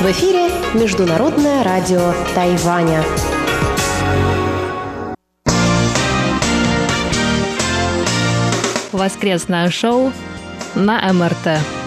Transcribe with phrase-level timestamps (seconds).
[0.00, 3.04] В эфире Международное радио Тайваня.
[8.92, 10.10] Воскресное шоу
[10.74, 11.83] на МРТ.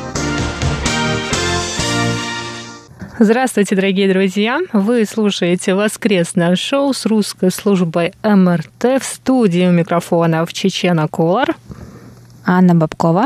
[3.19, 4.59] Здравствуйте, дорогие друзья!
[4.73, 11.55] Вы слушаете воскресное шоу с русской службой МРТ в студии у микрофона в Чечена Колор.
[12.45, 13.25] Анна Бабкова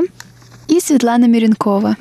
[0.70, 1.98] и Светлана Миренкова.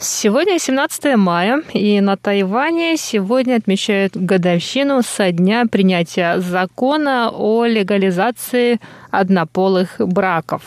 [0.00, 8.80] Сегодня 17 мая, и на Тайване сегодня отмечают годовщину со дня принятия закона о легализации
[9.10, 10.62] однополых браков.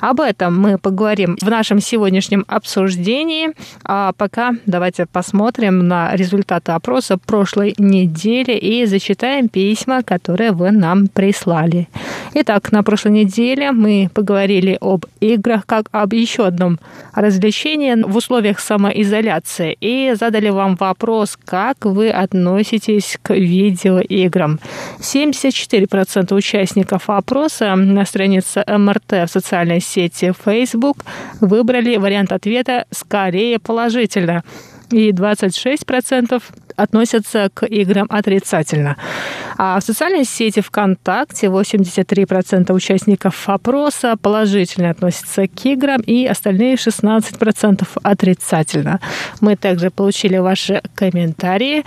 [0.00, 3.50] Об этом мы поговорим в нашем сегодняшнем обсуждении.
[3.84, 11.08] А пока давайте посмотрим на результаты опроса прошлой недели и зачитаем письма, которые вы нам
[11.08, 11.88] прислали.
[12.34, 16.78] Итак, на прошлой неделе мы поговорили об играх как об еще одном
[17.14, 24.60] развлечении в условиях самоизоляции и задали вам вопрос, как вы относитесь к видеоиграм.
[25.00, 30.98] 74% участников опроса на странице МРТ в социальной сети Facebook
[31.40, 34.44] выбрали вариант ответа «скорее положительно»
[34.90, 36.42] и 26%
[36.82, 38.96] относятся к играм отрицательно.
[39.56, 47.86] А в социальной сети ВКонтакте 83% участников опроса положительно относятся к играм и остальные 16%
[48.02, 49.00] отрицательно.
[49.40, 51.84] Мы также получили ваши комментарии.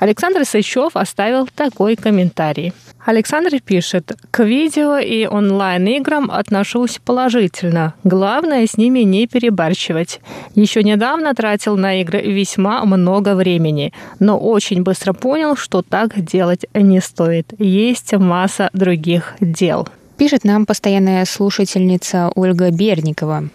[0.00, 2.72] Александр Сычев оставил такой комментарий.
[3.04, 7.94] Александр пишет, к видео и онлайн-играм отношусь положительно.
[8.04, 10.20] Главное с ними не перебарщивать.
[10.54, 16.66] Еще недавно тратил на игры весьма много времени, но очень быстро понял, что так делать
[16.74, 17.52] не стоит.
[17.58, 19.88] Есть масса других дел.
[20.16, 23.48] Пишет нам постоянная слушательница Ольга Берникова.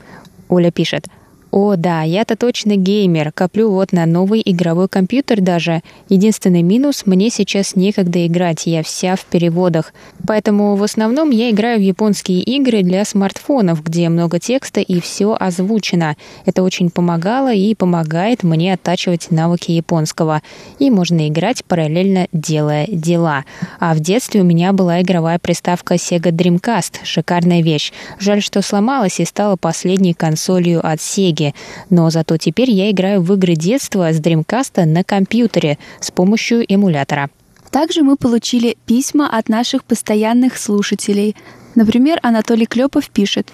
[0.49, 1.07] Оля пишет,
[1.51, 3.31] о, да, я-то точно геймер.
[3.31, 5.81] Коплю вот на новый игровой компьютер даже.
[6.09, 9.93] Единственный минус– мне сейчас некогда играть, я вся в переводах.
[10.27, 15.37] Поэтому в основном я играю в японские игры для смартфонов, где много текста и все
[15.39, 16.17] озвучено.
[16.45, 20.41] Это очень помогало и помогает мне оттачивать навыки японского.
[20.79, 23.45] И можно играть параллельно делая дела.
[23.79, 26.99] А в детстве у меня была игровая приставка Sega Dreamcast.
[27.03, 27.93] Шикарная вещь.
[28.19, 31.53] Жаль, что сломалась и стала последней консолью от Sega книги.
[31.89, 37.29] Но зато теперь я играю в игры детства с Dreamcast на компьютере с помощью эмулятора.
[37.71, 41.35] Также мы получили письма от наших постоянных слушателей.
[41.75, 43.49] Например, Анатолий Клепов пишет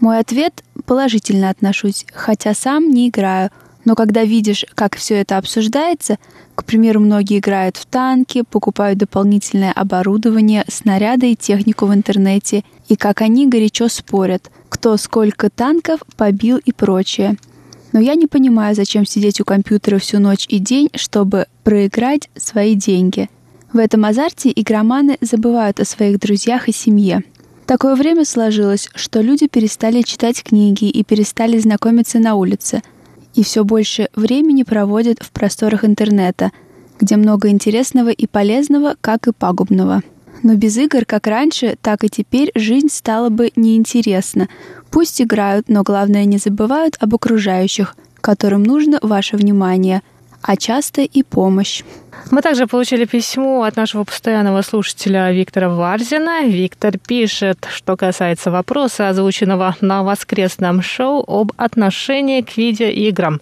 [0.00, 3.50] «Мой ответ– положительно отношусь, хотя сам не играю–
[3.84, 6.16] но когда видишь, как все это обсуждается,
[6.54, 12.96] к примеру, многие играют в танки, покупают дополнительное оборудование, снаряды и технику в интернете, и
[12.96, 17.36] как они горячо спорят, кто сколько танков побил и прочее.
[17.92, 22.74] Но я не понимаю, зачем сидеть у компьютера всю ночь и день, чтобы проиграть свои
[22.74, 23.30] деньги.
[23.72, 27.22] В этом азарте игроманы забывают о своих друзьях и семье.
[27.66, 32.82] Такое время сложилось, что люди перестали читать книги и перестали знакомиться на улице–
[33.34, 36.52] и все больше времени проводят в просторах интернета,
[37.00, 40.02] где много интересного и полезного, как и пагубного.
[40.44, 44.48] Но без игр, как раньше, так и теперь жизнь стала бы неинтересна.
[44.90, 50.02] Пусть играют, но главное не забывают об окружающих, которым нужно ваше внимание,
[50.42, 51.82] а часто и помощь.
[52.30, 56.44] Мы также получили письмо от нашего постоянного слушателя Виктора Варзина.
[56.46, 63.40] Виктор пишет, что касается вопроса, озвученного на воскресном шоу об отношении к видеоиграм.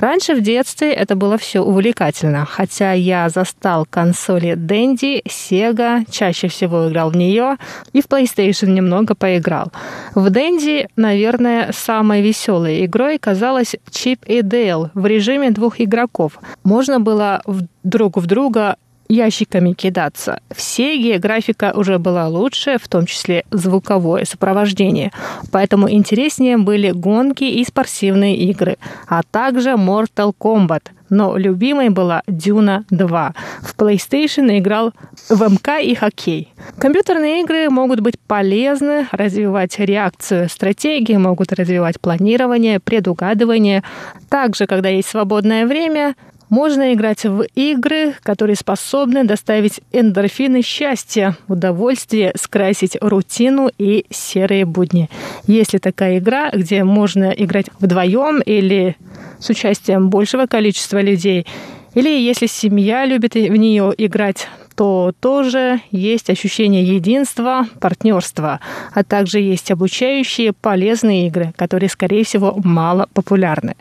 [0.00, 6.88] Раньше в детстве это было все увлекательно, хотя я застал консоли Dendy, Sega, чаще всего
[6.88, 7.56] играл в нее,
[7.92, 9.72] и в PlayStation немного поиграл.
[10.14, 16.38] В Dendy, наверное, самой веселой игрой казалась Chip и Dale в режиме двух игроков.
[16.64, 17.42] Можно было
[17.82, 18.76] друг в друга
[19.10, 20.40] ящиками кидаться.
[20.54, 25.10] В Сеге графика уже была лучше, в том числе звуковое сопровождение.
[25.50, 28.78] Поэтому интереснее были гонки и спортивные игры,
[29.08, 30.90] а также Mortal Kombat.
[31.10, 33.34] Но любимой была Дюна 2.
[33.62, 34.92] В PlayStation играл
[35.28, 36.54] в МК и хоккей.
[36.78, 43.82] Компьютерные игры могут быть полезны, развивать реакцию стратегии, могут развивать планирование, предугадывание.
[44.28, 46.14] Также, когда есть свободное время,
[46.50, 55.08] можно играть в игры, которые способны доставить эндорфины счастья, удовольствие, скрасить рутину и серые будни.
[55.46, 58.96] Есть ли такая игра, где можно играть вдвоем или
[59.38, 61.46] с участием большего количества людей,
[61.94, 68.60] или если семья любит в нее играть, то тоже есть ощущение единства, партнерства,
[68.94, 73.74] а также есть обучающие полезные игры, которые, скорее всего, мало популярны.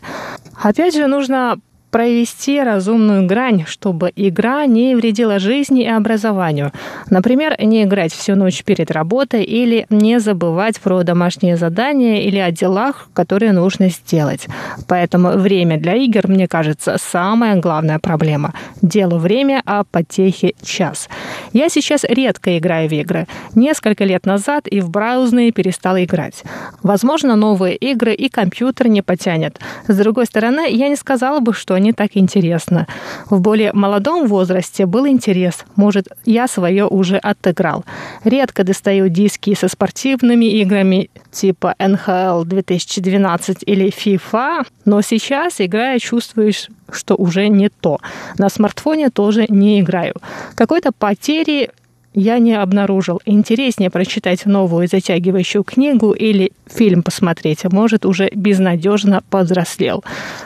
[0.61, 1.57] Опять же, нужно
[1.91, 6.71] провести разумную грань, чтобы игра не вредила жизни и образованию.
[7.09, 12.51] Например, не играть всю ночь перед работой или не забывать про домашние задания или о
[12.51, 14.47] делах, которые нужно сделать.
[14.87, 18.53] Поэтому время для игр, мне кажется, самая главная проблема.
[18.81, 21.09] Делу время, а потехе час.
[21.53, 23.27] Я сейчас редко играю в игры.
[23.55, 26.43] Несколько лет назад и в браузные перестал играть.
[26.83, 29.59] Возможно, новые игры и компьютер не потянет.
[29.87, 32.87] С другой стороны, я не сказала бы, что не так интересно.
[33.29, 35.65] В более молодом возрасте был интерес.
[35.75, 37.85] Может, я свое уже отыграл.
[38.23, 46.69] Редко достаю диски со спортивными играми типа NHL 2012 или FIFA, но сейчас, играя, чувствуешь,
[46.91, 47.99] что уже не то.
[48.37, 50.15] На смартфоне тоже не играю.
[50.55, 51.69] Какой-то потери
[52.13, 53.21] я не обнаружил.
[53.25, 60.03] Интереснее прочитать новую затягивающую книгу или фильм посмотреть, а может, уже безнадежно повзрослел.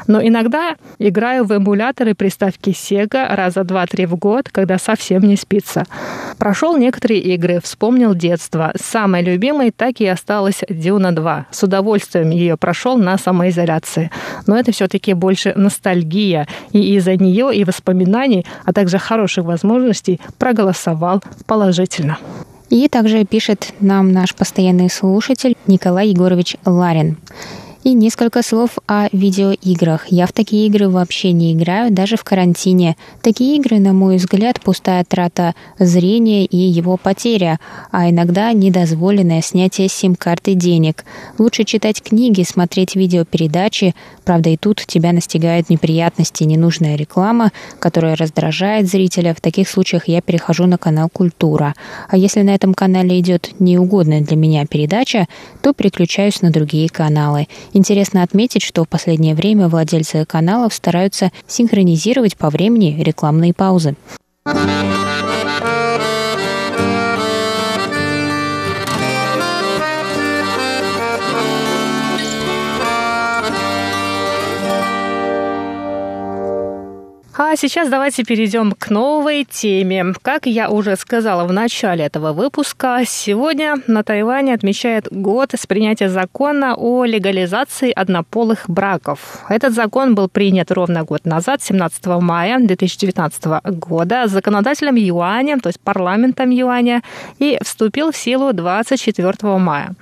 [0.07, 5.85] Но иногда играю в эмуляторы приставки Sega раза два-три в год, когда совсем не спится.
[6.37, 8.73] Прошел некоторые игры, вспомнил детство.
[8.75, 11.47] Самой любимой так и осталась Дюна 2.
[11.51, 14.11] С удовольствием ее прошел на самоизоляции.
[14.47, 16.47] Но это все-таки больше ностальгия.
[16.71, 21.23] И из-за нее и воспоминаний, а также хороших возможностей проголосовал
[21.63, 22.17] положительно.
[22.69, 27.17] И также пишет нам наш постоянный слушатель Николай Егорович Ларин.
[27.83, 30.07] И несколько слов о видеоиграх.
[30.07, 32.95] Я в такие игры вообще не играю, даже в карантине.
[33.21, 37.59] Такие игры, на мой взгляд, пустая трата зрения и его потеря,
[37.91, 41.03] а иногда недозволенное снятие сим-карты денег.
[41.37, 43.95] Лучше читать книги, смотреть видеопередачи.
[44.23, 49.33] Правда, и тут тебя настигают неприятности, ненужная реклама, которая раздражает зрителя.
[49.33, 51.75] В таких случаях я перехожу на канал «Культура».
[52.07, 55.27] А если на этом канале идет неугодная для меня передача,
[55.61, 57.47] то переключаюсь на другие каналы.
[57.73, 63.95] Интересно отметить, что в последнее время владельцы каналов стараются синхронизировать по времени рекламные паузы.
[77.35, 80.13] А сейчас давайте перейдем к новой теме.
[80.21, 86.09] Как я уже сказала в начале этого выпуска, сегодня на Тайване отмечает год с принятия
[86.09, 89.43] закона о легализации однополых браков.
[89.49, 93.45] Этот закон был принят ровно год назад, 17 мая 2019
[93.79, 97.01] года, законодателем Юаня, то есть парламентом Юаня,
[97.39, 99.95] и вступил в силу 24 мая.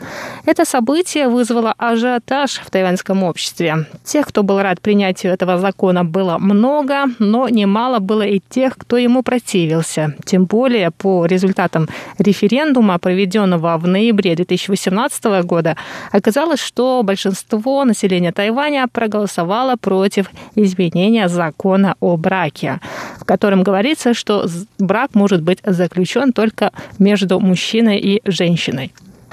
[0.46, 3.86] Это событие вызвало ажиотаж в тайваньском обществе.
[4.04, 8.98] Тех, кто был рад принятию этого закона, было много, но немало было и тех, кто
[8.98, 10.16] ему противился.
[10.26, 11.88] Тем более по результатам
[12.18, 15.78] референдума, проведенного в ноябре 2018 года,
[16.12, 22.80] оказалось, что большинство населения Тайваня проголосовало против изменения закона о браке,
[23.20, 24.48] в котором говорится, что
[24.80, 28.92] брак может быть заключен только между мужчиной и женщиной.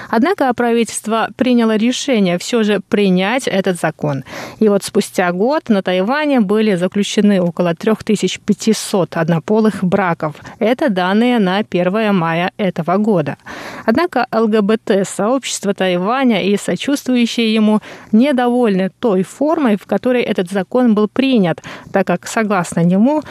[0.09, 4.23] Однако правительство приняло решение все же принять этот закон.
[4.59, 10.35] И вот спустя год на Тайване были заключены около 3500 однополых браков.
[10.59, 13.37] Это данные на 1 мая этого года.
[13.85, 21.61] Однако ЛГБТ-сообщество Тайваня и сочувствующие ему недовольны той формой, в которой этот закон был принят,
[21.91, 23.21] так как, согласно нему,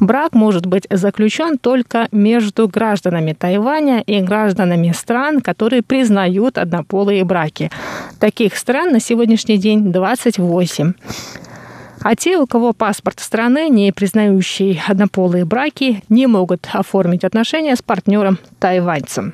[0.00, 5.82] брак может быть заключен только между гражданами Тайваня и гражданами стран, которые
[6.18, 7.70] признают однополые браки.
[8.18, 10.94] Таких стран на сегодняшний день 28.
[12.00, 17.82] А те, у кого паспорт страны, не признающий однополые браки, не могут оформить отношения с
[17.82, 19.32] партнером тайваньцем.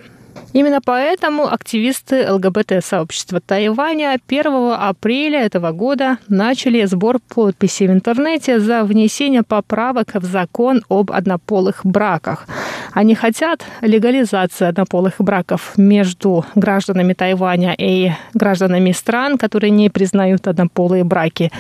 [0.53, 8.85] Именно поэтому активисты ЛГБТ-сообщества Тайваня 1 апреля этого года начали сбор подписей в интернете за
[8.85, 12.47] внесение поправок в закон об однополых браках.
[12.95, 21.03] Они хотят легализации однополых браков между гражданами Тайваня и гражданами стран, которые не признают однополые
[21.03, 21.51] браки,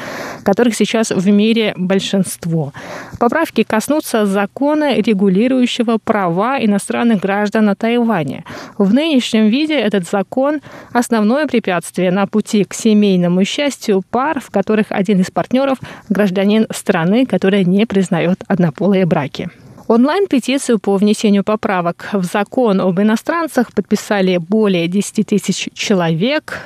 [0.45, 2.73] которых сейчас в мире большинство.
[3.19, 8.45] Поправки коснутся закона, регулирующего права иностранных граждан на Тайване.
[8.79, 10.61] В нынешнем виде этот закон–
[10.93, 17.27] основное препятствие на пути к семейному счастью пар, в которых один из партнеров– гражданин страны,
[17.27, 19.51] которая не признает однополые браки.
[19.87, 26.61] Онлайн-петицию по внесению поправок в закон об иностранцах подписали более 10 тысяч человек.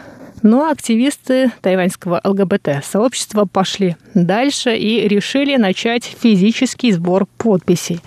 [0.45, 8.01] Но активисты тайваньского ЛГБТ-сообщества пошли дальше и решили начать физический сбор подписей.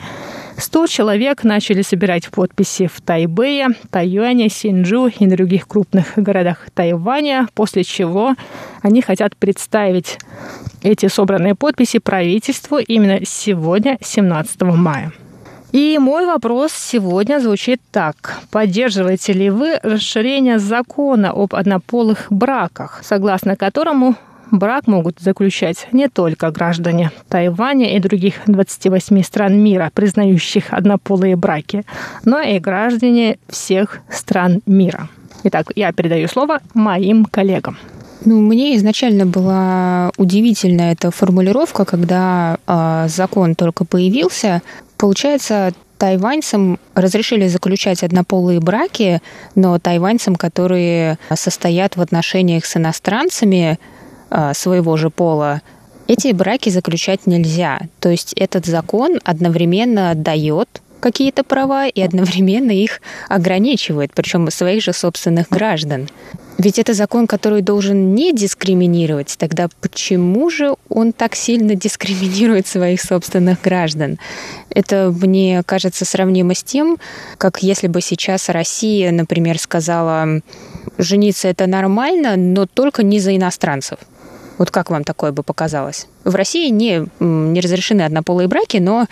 [0.57, 7.83] 100 человек начали собирать подписи в Тайбэе, Тайюане, Синджу и других крупных городах Тайваня, после
[7.83, 8.35] чего
[8.81, 10.19] они хотят представить
[10.83, 15.11] эти собранные подписи правительству именно сегодня, 17 мая.
[15.71, 18.39] И мой вопрос сегодня звучит так.
[18.51, 24.15] Поддерживаете ли вы расширение закона об однополых браках, согласно которому
[24.51, 31.85] брак могут заключать не только граждане Тайваня и других 28 стран мира, признающих однополые браки,
[32.25, 35.07] но и граждане всех стран мира.
[35.43, 37.77] Итак, я передаю слово моим коллегам.
[38.23, 44.61] Ну, мне изначально была удивительна эта формулировка, когда э, закон только появился.
[44.97, 49.21] Получается, тайваньцам разрешили заключать однополые браки,
[49.55, 53.79] но тайваньцам, которые состоят в отношениях с иностранцами,
[54.31, 55.61] а, своего же пола,
[56.07, 57.81] эти браки заключать нельзя.
[57.99, 64.93] То есть этот закон одновременно дает какие-то права и одновременно их ограничивает, причем своих же
[64.93, 66.07] собственных граждан.
[66.57, 69.35] Ведь это закон, который должен не дискриминировать.
[69.37, 74.19] Тогда почему же он так сильно дискриминирует своих собственных граждан?
[74.69, 76.97] Это, мне кажется, сравнимо с тем,
[77.37, 80.41] как если бы сейчас Россия, например, сказала,
[80.99, 83.97] жениться это нормально, но только не за иностранцев.
[84.61, 86.05] Вот как вам такое бы показалось?
[86.23, 89.07] В России не, не разрешены однополые браки, но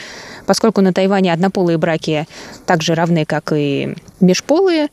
[0.45, 2.27] поскольку на Тайване однополые браки
[2.67, 4.89] так же равны, как и межполые,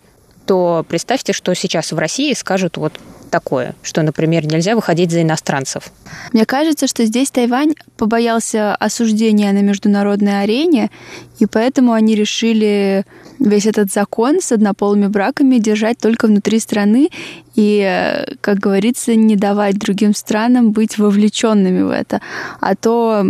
[0.47, 2.99] то представьте, что сейчас в России скажут вот
[3.31, 5.91] такое, что, например, нельзя выходить за иностранцев.
[6.33, 10.91] Мне кажется, что здесь Тайвань побоялся осуждения на международной арене,
[11.39, 13.05] и поэтому они решили
[13.39, 17.11] весь этот закон с однополыми браками держать только внутри страны
[17.55, 22.21] и, как говорится, не давать другим странам быть вовлеченными в это.
[22.61, 23.27] А то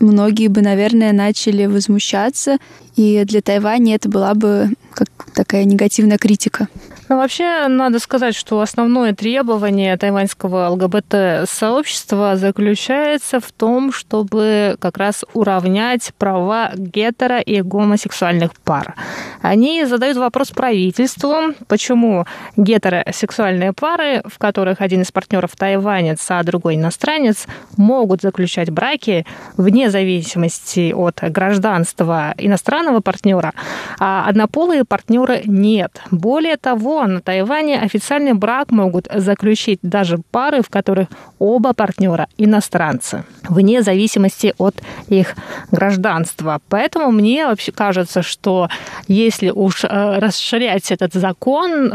[0.00, 2.58] многие бы, наверное, начали возмущаться,
[2.98, 6.66] и для Тайваня это была бы как такая негативная критика.
[7.08, 15.24] Ну, вообще, надо сказать, что основное требование тайваньского ЛГБТ-сообщества заключается в том, чтобы как раз
[15.32, 18.94] уравнять права гетеро- и гомосексуальных пар.
[19.40, 22.26] Они задают вопрос правительству, почему
[22.56, 27.46] гетеросексуальные пары, в которых один из партнеров тайванец, а другой иностранец,
[27.78, 29.24] могут заключать браки
[29.56, 33.52] вне зависимости от гражданства иностранного партнера,
[33.98, 36.00] а однополые партнеры нет.
[36.10, 43.24] Более того, на Тайване официальный брак могут заключить даже пары, в которых оба партнера иностранцы,
[43.48, 44.76] вне зависимости от
[45.08, 45.34] их
[45.70, 46.60] гражданства.
[46.68, 48.68] Поэтому мне вообще кажется, что
[49.06, 51.92] если уж э, расширять этот закон,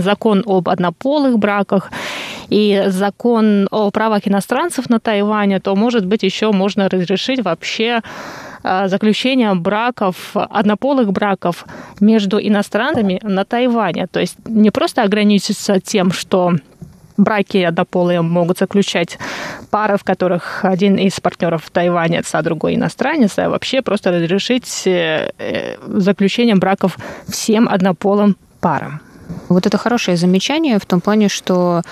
[0.00, 1.90] закон об однополых браках
[2.48, 8.02] и закон о правах иностранцев на Тайване, то, может быть, еще можно разрешить вообще
[8.62, 11.64] заключения браков, однополых браков
[12.00, 14.06] между иностранцами на Тайване.
[14.06, 16.52] То есть не просто ограничиться тем, что
[17.16, 19.18] браки однополые могут заключать
[19.70, 25.30] пары, в которых один из партнеров тайванец, а другой иностранец, а вообще просто разрешить э,
[25.38, 29.00] э, заключение браков всем однополым парам.
[29.52, 31.82] Вот это хорошее замечание в том плане, что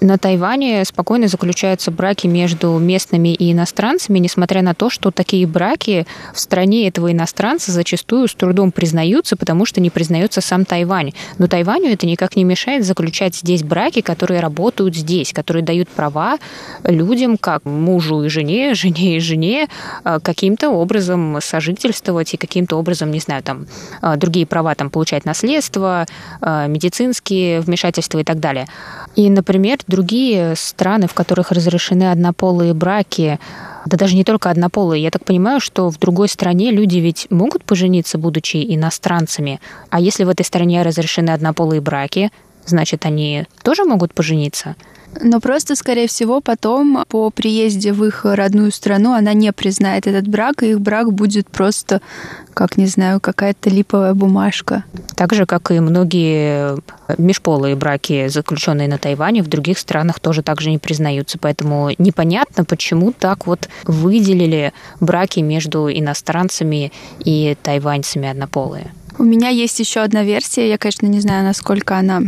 [0.00, 6.06] на Тайване спокойно заключаются браки между местными и иностранцами, несмотря на то, что такие браки
[6.32, 11.12] в стране этого иностранца зачастую с трудом признаются, потому что не признается сам Тайвань.
[11.38, 16.38] Но Тайваню это никак не мешает заключать здесь браки, которые работают здесь, которые дают права
[16.84, 19.68] людям, как мужу и жене, жене и жене,
[20.04, 23.66] а, каким-то образом сожительствовать и каким-то образом, не знаю, там,
[24.00, 26.06] а, другие права, там, получать наследство,
[26.40, 28.66] медицинское медицинские вмешательства и так далее.
[29.16, 33.38] И, например, другие страны, в которых разрешены однополые браки,
[33.86, 35.02] да даже не только однополые.
[35.02, 39.60] Я так понимаю, что в другой стране люди ведь могут пожениться, будучи иностранцами.
[39.90, 42.30] А если в этой стране разрешены однополые браки,
[42.66, 44.76] значит, они тоже могут пожениться?
[45.20, 50.28] Но просто, скорее всего, потом по приезде в их родную страну она не признает этот
[50.28, 52.00] брак, и их брак будет просто,
[52.54, 54.84] как, не знаю, какая-то липовая бумажка.
[55.16, 56.76] Так же, как и многие
[57.18, 61.38] межполые браки, заключенные на Тайване, в других странах тоже так же не признаются.
[61.38, 66.92] Поэтому непонятно, почему так вот выделили браки между иностранцами
[67.24, 68.92] и тайваньцами однополые.
[69.18, 70.68] У меня есть еще одна версия.
[70.68, 72.22] Я, конечно, не знаю, насколько она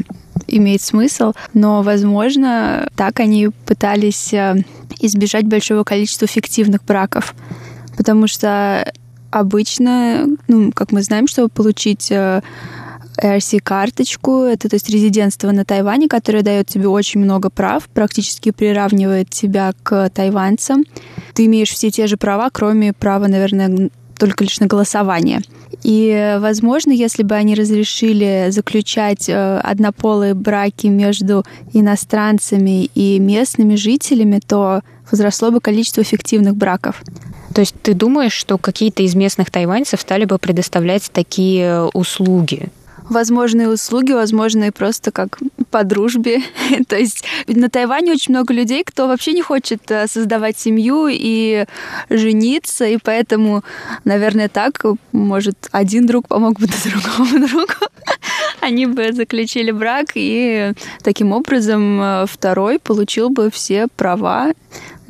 [0.49, 4.65] имеет смысл, но, возможно, так они пытались э,
[4.99, 7.37] избежать большого количества фиктивных браков.
[7.97, 8.93] Потому что
[9.31, 16.09] обычно, ну, как мы знаем, чтобы получить RC-карточку, э, это то есть резидентство на Тайване,
[16.09, 20.85] которое дает тебе очень много прав, практически приравнивает тебя к тайванцам.
[21.35, 25.41] Ты имеешь все те же права, кроме права, наверное, только лишь на голосование.
[25.83, 34.41] И, возможно, если бы они разрешили заключать э, однополые браки между иностранцами и местными жителями,
[34.47, 37.03] то возросло бы количество фиктивных браков.
[37.55, 42.69] То есть ты думаешь, что какие-то из местных тайваньцев стали бы предоставлять такие услуги?
[43.11, 45.39] Возможные услуги, возможные просто как
[45.71, 46.43] по дружбе.
[46.89, 51.67] То есть на Тайване очень много людей, кто вообще не хочет э, создавать семью и
[52.09, 53.63] жениться, и поэтому,
[54.05, 57.73] наверное, так, может, один друг помог бы другому другу.
[58.61, 64.53] Они бы заключили брак, и таким образом э, второй получил бы все права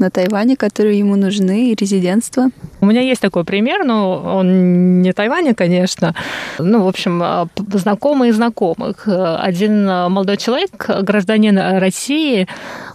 [0.01, 2.49] на Тайване, которые ему нужны, и резидентство.
[2.81, 6.15] У меня есть такой пример, но он не Тайване, конечно.
[6.59, 9.07] Ну, в общем, а, знакомые знакомых.
[9.07, 12.49] Один молодой человек, гражданин России,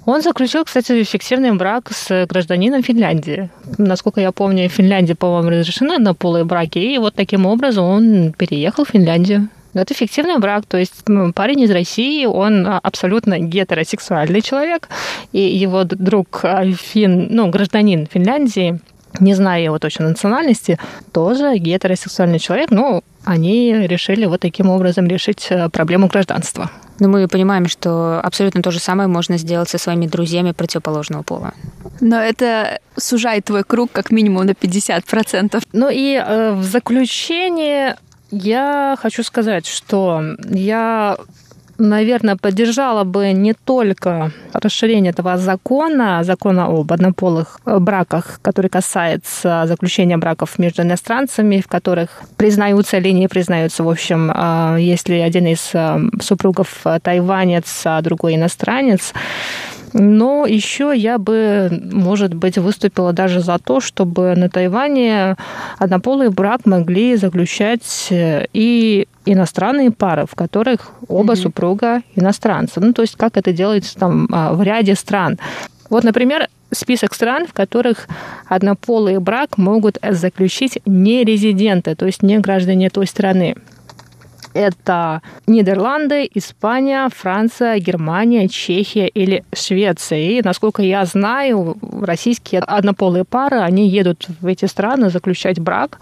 [0.06, 3.50] он заключил, кстати, фиктивный брак с гражданином Финляндии.
[3.78, 8.84] Насколько я помню, в Финляндии, по-моему, разрешены однополые браки, и вот таким образом он переехал
[8.84, 9.50] в Финляндию.
[9.82, 14.90] Это фиктивный брак, то есть ну, парень из России, он абсолютно гетеросексуальный человек,
[15.32, 18.80] и его друг а, фин, ну, гражданин Финляндии,
[19.20, 20.80] не зная его точно национальности,
[21.12, 26.70] тоже гетеросексуальный человек, но они решили вот таким образом решить э, проблему гражданства.
[27.00, 31.54] Но мы понимаем, что абсолютно то же самое можно сделать со своими друзьями противоположного пола.
[32.02, 35.62] Но это сужает твой круг как минимум на 50%.
[35.74, 37.98] Ну и э, в заключение
[38.32, 41.18] я хочу сказать, что я
[41.78, 50.18] наверное, поддержала бы не только расширение этого закона, закона об однополых браках, который касается заключения
[50.18, 55.72] браков между иностранцами, в которых признаются или не признаются, в общем, а, если один из
[55.74, 59.14] а, супругов тайванец, а другой иностранец,
[59.98, 65.38] но еще я бы, может быть, выступила даже за то, чтобы на Тайване
[65.78, 71.36] однополый брак могли заключать э, и иностранные пары, в которых оба mm-hmm.
[71.38, 72.82] супруга иностранцы.
[72.82, 75.40] Ну, то есть как это делается там а, в ряде стран.
[75.90, 78.10] Вот, например, список стран, в которых
[78.50, 83.56] однополый брак могут заключить не резиденты, то есть не граждане той страны.
[84.56, 90.20] Это Нидерланды, Испания, Франция, Германия, Чехия или Швеция.
[90.20, 96.00] И, насколько я знаю, российские однополые пары, они едут в эти страны заключать брак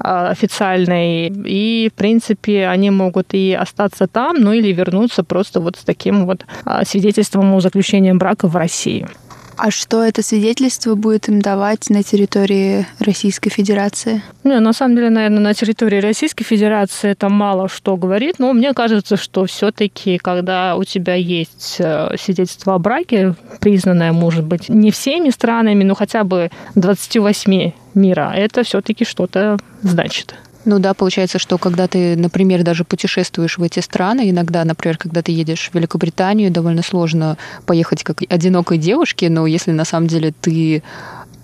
[0.00, 1.28] а, официальный.
[1.28, 6.26] И, в принципе, они могут и остаться там, ну или вернуться просто вот с таким
[6.26, 9.06] вот а, свидетельством о заключении брака в России.
[9.56, 14.22] А что это свидетельство будет им давать на территории Российской Федерации?
[14.42, 18.72] Не, на самом деле, наверное, на территории Российской Федерации это мало что говорит, но мне
[18.74, 24.90] кажется, что все-таки, когда у тебя есть э, свидетельство о браке, признанное, может быть, не
[24.90, 30.34] всеми странами, но хотя бы 28 мира, это все-таки что-то значит.
[30.64, 35.22] Ну да, получается, что когда ты, например, даже путешествуешь в эти страны, иногда, например, когда
[35.22, 40.32] ты едешь в Великобританию, довольно сложно поехать как одинокой девушке, но если на самом деле
[40.40, 40.82] ты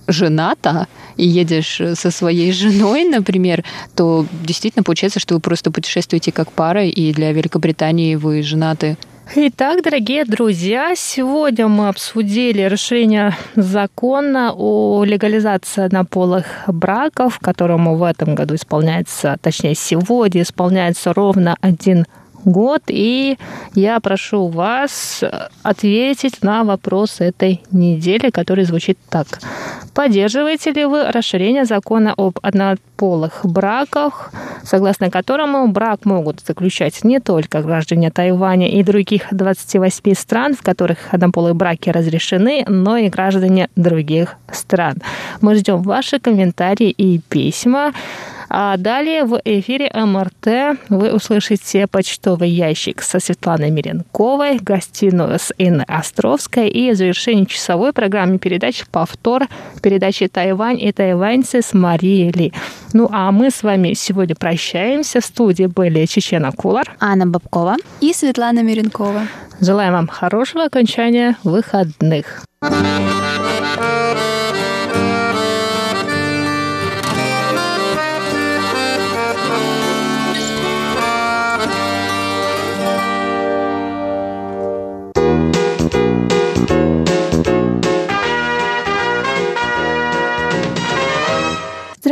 [0.06, 6.50] жената и едешь со своей женой, например, то действительно получается, что вы просто путешествуете как
[6.52, 8.96] пара, и для Великобритании вы женаты
[9.32, 18.34] Итак, дорогие друзья, сегодня мы обсудили решение закона о легализации однополых браков, которому в этом
[18.34, 22.06] году исполняется, точнее сегодня исполняется ровно один
[22.44, 23.38] год, и
[23.74, 25.22] я прошу вас
[25.62, 29.26] ответить на вопрос этой недели, который звучит так.
[29.94, 34.32] Поддерживаете ли вы расширение закона об однополых браках,
[34.64, 41.12] согласно которому брак могут заключать не только граждане Тайваня и других 28 стран, в которых
[41.12, 44.96] однополые браки разрешены, но и граждане других стран?
[45.40, 47.92] Мы ждем ваши комментарии и письма.
[48.52, 55.84] А далее в эфире МРТ вы услышите почтовый ящик со Светланой Миренковой, гостиную с Инной
[55.86, 59.46] Островской и завершение часовой программы передач повтор
[59.82, 62.52] передачи «Тайвань и тайваньцы» с Марией Ли.
[62.92, 65.20] Ну а мы с вами сегодня прощаемся.
[65.20, 69.28] В студии были Чечена Кулар, Анна Бабкова и Светлана Миренкова.
[69.60, 72.42] Желаем вам хорошего окончания выходных.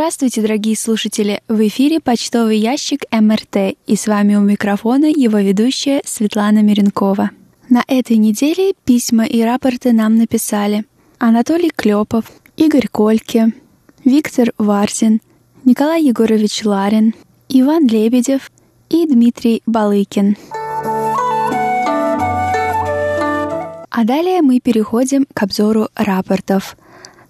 [0.08, 1.42] Здравствуйте, дорогие слушатели!
[1.48, 7.30] В эфире почтовый ящик МРТ, и с вами у микрофона его ведущая Светлана Миренкова.
[7.68, 10.86] На этой неделе письма и рапорты нам написали
[11.18, 12.24] Анатолий Клепов,
[12.56, 13.52] Игорь Кольке,
[14.02, 15.20] Виктор Варзин,
[15.66, 17.14] Николай Егорович Ларин,
[17.50, 18.50] Иван Лебедев
[18.88, 20.38] и Дмитрий Балыкин.
[23.90, 26.78] А далее мы переходим к обзору рапортов.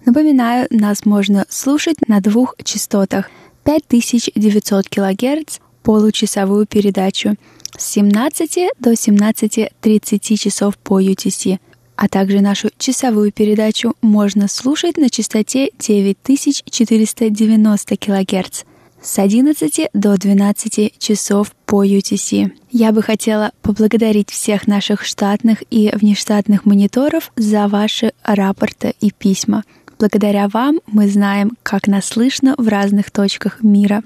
[0.05, 3.29] Напоминаю, нас можно слушать на двух частотах
[3.63, 7.35] 5900 кГц получасовую передачу
[7.77, 11.59] с 17 до 17.30 часов по UTC,
[11.95, 18.63] а также нашу часовую передачу можно слушать на частоте 9490 кГц
[19.01, 22.51] с 11 до 12 часов по UTC.
[22.71, 29.63] Я бы хотела поблагодарить всех наших штатных и внештатных мониторов за ваши рапорты и письма.
[29.99, 34.01] Благодаря вам мы знаем, как нас слышно в разных точках мира.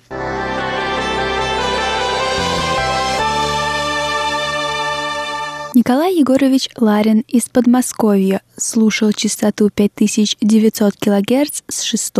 [5.76, 12.14] Николай Егорович Ларин из Подмосковья слушал частоту 5900 кГц с 6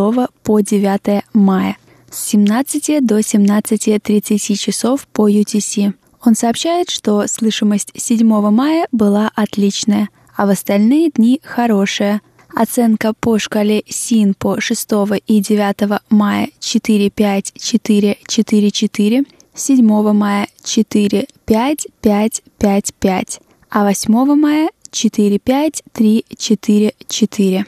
[0.44, 1.78] по 9 мая
[2.12, 5.94] с 17 до 17.30 часов по UTC.
[6.24, 12.22] Он сообщает, что слышимость 7 мая была отличная, а в остальные дни хорошая.
[12.56, 14.90] Оценка по шкале СИНПО 6
[15.26, 19.24] и 9 мая 4, 5, 4, 4, 4,
[19.56, 23.40] 7 мая 4, 5, 5, 5, 5,
[23.72, 27.66] а 8 мая 4, 5, 3, 4, 4.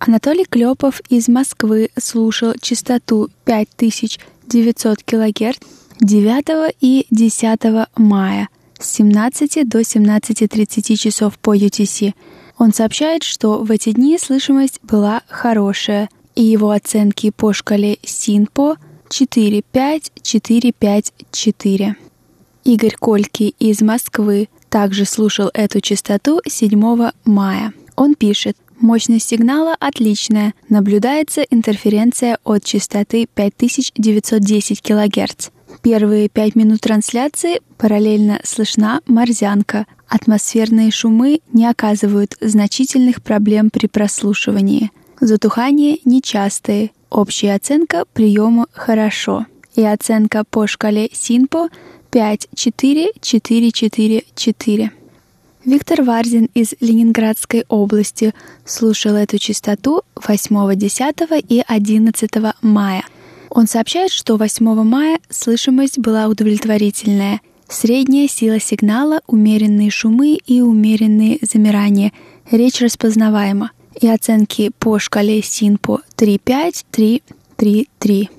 [0.00, 5.56] Анатолий Клепов из Москвы слушал частоту 5900 кГц
[6.00, 12.14] 9 и 10 мая с 17 до 17.30 часов по UTC.
[12.58, 18.78] Он сообщает, что в эти дни слышимость была хорошая, и его оценки по шкале СИНПО
[19.08, 21.94] 4-5-4-5-4.
[22.64, 27.72] Игорь Кольки из Москвы также слушал эту частоту 7 мая.
[27.96, 30.54] Он пишет, Мощность сигнала отличная.
[30.68, 35.48] Наблюдается интерференция от частоты 5910 кГц.
[35.90, 39.86] Первые пять минут трансляции параллельно слышна морзянка.
[40.06, 44.90] Атмосферные шумы не оказывают значительных проблем при прослушивании.
[45.18, 46.90] Затухание нечастые.
[47.08, 49.46] Общая оценка приема хорошо.
[49.76, 51.70] И оценка по шкале СИНПО
[52.12, 54.90] 5-4-4-4-4.
[55.64, 58.34] Виктор Варзин из Ленинградской области
[58.66, 61.16] слушал эту частоту 8, 10
[61.48, 63.04] и 11 мая.
[63.50, 67.40] Он сообщает, что 8 мая слышимость была удовлетворительная.
[67.68, 72.12] Средняя сила сигнала, умеренные шумы и умеренные замирания.
[72.50, 73.72] Речь распознаваема.
[74.00, 77.22] И оценки по шкале СИНПО 3.5, 3,
[77.56, 78.30] 3, 3.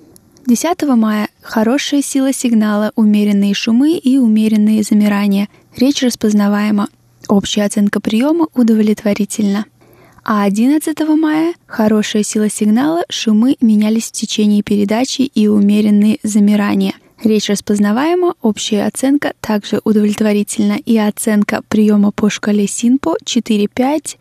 [0.47, 5.47] 10 мая хорошая сила сигнала, умеренные шумы и умеренные замирания.
[5.75, 6.87] Речь распознаваема.
[7.27, 9.65] Общая оценка приема удовлетворительна.
[10.31, 16.93] А 11 мая хорошая сила сигнала, шумы менялись в течение передачи и умеренные замирания.
[17.23, 24.17] Речь распознаваема, общая оценка также удовлетворительна и оценка приема по шкале СИНПО 4.5,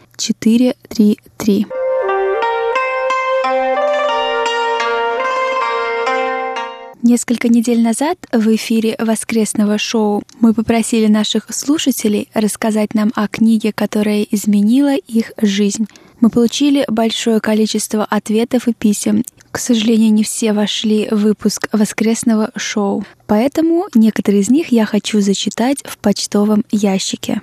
[7.02, 13.72] Несколько недель назад в эфире воскресного шоу мы попросили наших слушателей рассказать нам о книге,
[13.72, 15.86] которая изменила их жизнь.
[16.20, 19.24] Мы получили большое количество ответов и писем.
[19.52, 25.20] К сожалению, не все вошли в выпуск воскресного шоу, поэтому некоторые из них я хочу
[25.20, 27.40] зачитать в почтовом ящике.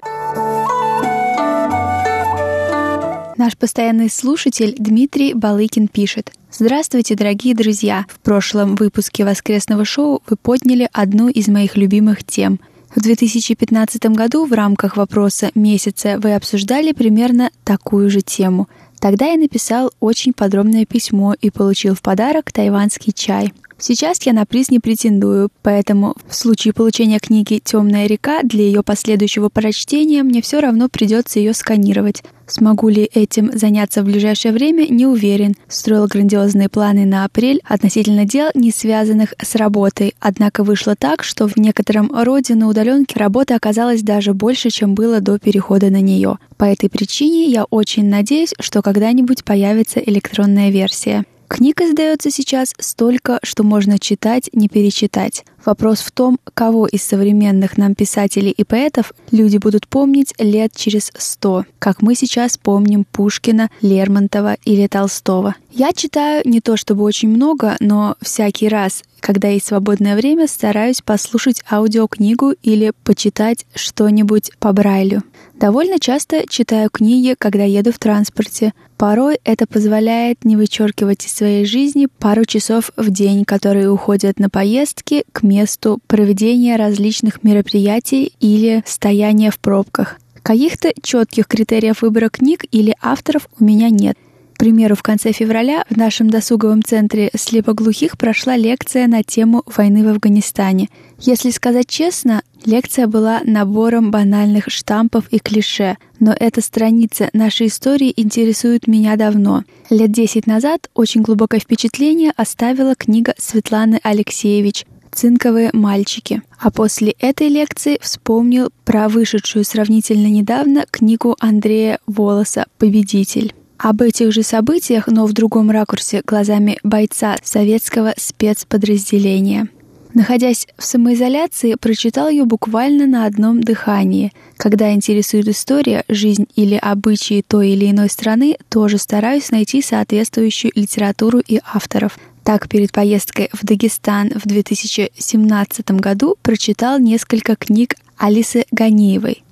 [3.37, 6.31] Наш постоянный слушатель Дмитрий Балыкин пишет.
[6.53, 8.05] Здравствуйте, дорогие друзья!
[8.07, 12.61] В прошлом выпуске воскресного шоу вы подняли одну из моих любимых тем.
[12.95, 18.69] В 2015 году в рамках вопроса месяца вы обсуждали примерно такую же тему.
[19.01, 24.45] Тогда я написал очень подробное письмо и получил в подарок тайванский чай– Сейчас я на
[24.45, 30.41] приз не претендую, поэтому в случае получения книги «Темная река» для ее последующего прочтения мне
[30.41, 32.23] все равно придется ее сканировать.
[32.47, 35.55] Смогу ли этим заняться в ближайшее время, не уверен.
[35.67, 40.15] Строил грандиозные планы на апрель относительно дел, не связанных с работой.
[40.19, 45.19] Однако вышло так, что в некотором роде на удаленке работа оказалась даже больше, чем было
[45.19, 46.37] до перехода на нее.
[46.55, 51.25] По этой причине я очень надеюсь, что когда-нибудь появится электронная версия.
[51.47, 55.45] Книг издается сейчас столько, что можно читать, не перечитать.
[55.63, 61.11] Вопрос в том, кого из современных нам писателей и поэтов люди будут помнить лет через
[61.17, 65.55] сто, как мы сейчас помним Пушкина, Лермонтова или Толстого.
[65.71, 71.01] Я читаю не то чтобы очень много, но всякий раз, когда есть свободное время, стараюсь
[71.01, 75.23] послушать аудиокнигу или почитать что-нибудь по Брайлю.
[75.59, 78.73] Довольно часто читаю книги, когда еду в транспорте.
[78.97, 84.49] Порой это позволяет не вычеркивать из своей жизни пару часов в день, которые уходят на
[84.49, 90.19] поездки к месту проведения различных мероприятий или стояния в пробках.
[90.43, 94.17] Каких-то четких критериев выбора книг или авторов у меня нет.
[94.65, 100.07] Примеру, в конце февраля в нашем досуговом центре слепоглухих прошла лекция на тему войны в
[100.07, 100.89] Афганистане.
[101.19, 108.11] Если сказать честно, лекция была набором банальных штампов и клише, но эта страница нашей истории
[108.15, 109.65] интересует меня давно.
[109.91, 116.41] Лет десять назад очень глубокое впечатление оставила книга Светланы Алексеевич «Цинковые мальчики».
[116.59, 123.53] А после этой лекции вспомнил про вышедшую сравнительно недавно книгу Андрея Волоса «Победитель».
[123.77, 129.67] Об этих же событиях, но в другом ракурсе, глазами бойца советского спецподразделения.
[130.13, 134.31] Находясь в самоизоляции, прочитал ее буквально на одном дыхании.
[134.55, 141.39] Когда интересует история, жизнь или обычаи той или иной страны, тоже стараюсь найти соответствующую литературу
[141.39, 142.17] и авторов.
[142.45, 149.44] Так, перед поездкой в Дагестан в 2017 году прочитал несколько книг Алисы Ганиевой.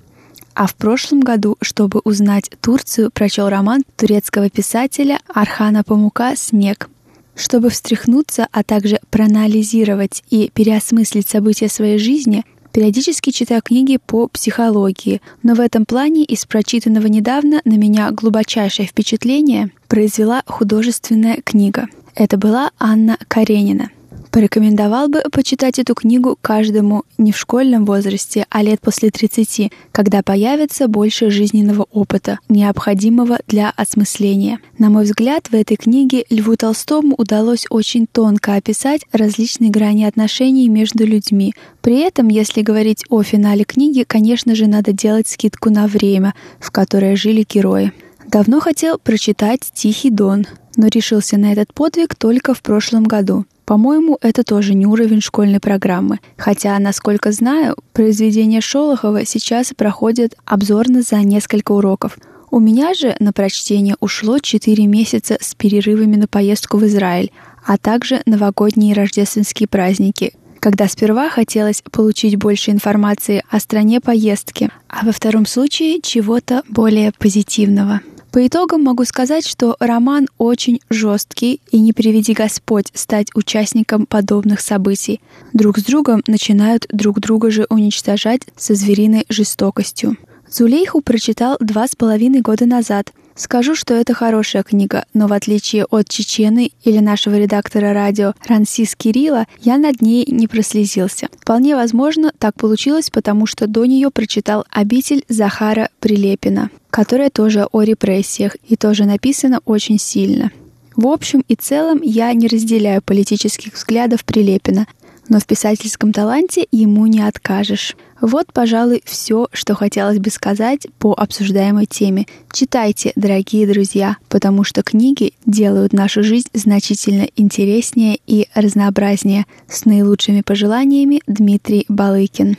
[0.56, 6.89] А в прошлом году, чтобы узнать Турцию, прочел роман турецкого писателя Архана Памука «Снег».
[7.36, 15.22] Чтобы встряхнуться, а также проанализировать и переосмыслить события своей жизни, периодически читаю книги по психологии,
[15.42, 21.88] но в этом плане из прочитанного недавно на меня глубочайшее впечатление произвела художественная книга.
[22.13, 23.89] Это была Анна Каренина–
[24.34, 30.24] Порекомендовал бы почитать эту книгу каждому не в школьном возрасте, а лет после 30, когда
[30.24, 34.58] появится больше жизненного опыта, необходимого для осмысления.
[34.80, 40.67] На мой взгляд, в этой книге Льву Толстому удалось очень тонко описать различные грани отношений
[40.67, 41.54] между людьми.
[41.82, 46.72] При этом, если говорить о финале книги, конечно же, надо делать скидку на время, в
[46.72, 47.93] которое жили герои.
[48.26, 53.46] Давно хотел прочитать «Тихий дон», но решился на этот подвиг только в прошлом году.
[53.65, 56.19] По-моему, это тоже не уровень школьной программы.
[56.38, 62.17] Хотя, насколько знаю, произведения Шолохова сейчас проходят обзорно за несколько уроков.
[62.52, 67.32] У меня же на прочтение ушло 4 месяца с перерывами на поездку в Израиль,
[67.65, 74.69] а также новогодние и рождественские праздники, когда сперва хотелось получить больше информации о стране поездки,
[74.88, 78.02] а во втором случае чего-то более позитивного.
[78.34, 84.60] По итогам могу сказать, что роман очень жесткий и не приведи Господь стать участником подобных
[84.60, 85.22] событий.
[85.54, 90.17] Друг с другом начинают друг друга же уничтожать со звериной жестокостью.
[90.50, 93.13] Зулейху прочитал два с половиной года назад.
[93.36, 98.96] Скажу, что это хорошая книга, но в отличие от Чечены или нашего редактора радио Рансис
[98.96, 101.28] Кирилла, я над ней не прослезился.
[101.39, 107.82] Вполне возможно, так получилось, потому что до нее прочитал «Обитель Захара Прилепина», которая тоже о
[107.82, 110.52] репрессиях и тоже написана очень сильно.
[110.96, 114.86] В общем и целом я не разделяю политических взглядов Прилепина,
[115.28, 117.96] но в писательском таланте ему не откажешь.
[118.23, 122.25] Вот, пожалуй, все, что хотелось бы сказать по обсуждаемой теме.
[122.53, 129.45] Читайте, дорогие друзья, потому что книги делают нашу жизнь значительно интереснее и разнообразнее.
[129.67, 132.55] С наилучшими пожеланиями Дмитрий Балыкин.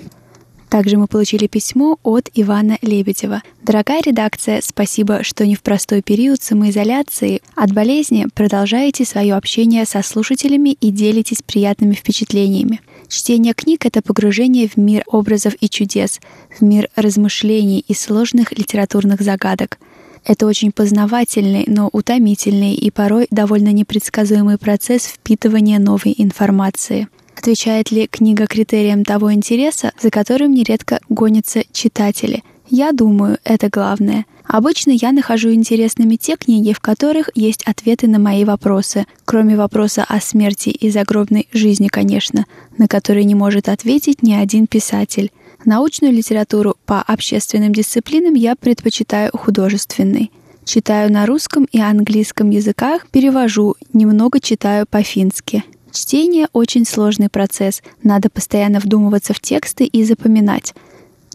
[0.75, 3.45] Также мы получили письмо от Ивана Лебедева.
[3.63, 10.03] Дорогая редакция, спасибо, что не в простой период самоизоляции от болезни продолжаете свое общение со
[10.03, 12.81] слушателями и делитесь приятными впечатлениями.
[13.07, 16.19] Чтение книг— это погружение в мир образов и чудес,
[16.59, 19.79] в мир размышлений и сложных литературных загадок.
[20.25, 28.07] Это очень познавательный, но утомительный и порой довольно непредсказуемый процесс впитывания новой информации— Отвечает ли
[28.07, 32.43] книга критериям того интереса, за которым нередко гонятся читатели?
[32.69, 34.25] Я думаю, это главное.
[34.47, 40.05] Обычно я нахожу интересными те книги, в которых есть ответы на мои вопросы, кроме вопроса
[40.07, 45.31] о смерти и загробной жизни, конечно, на который не может ответить ни один писатель.
[45.65, 50.31] Научную литературу по общественным дисциплинам я предпочитаю художественной.
[50.65, 55.65] Читаю на русском и английском языках, перевожу, немного читаю по-фински.
[55.95, 60.75] Чтение— очень сложный процесс, надо постоянно вдумываться в тексты и запоминать.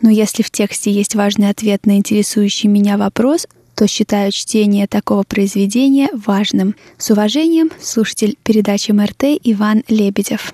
[0.02, 5.24] Но если в тексте есть важный ответ на интересующий меня вопрос, то считаю чтение такого
[5.24, 6.76] произведения важным.
[6.98, 10.52] С уважением, слушатель передачи МРТ Иван Лебедев.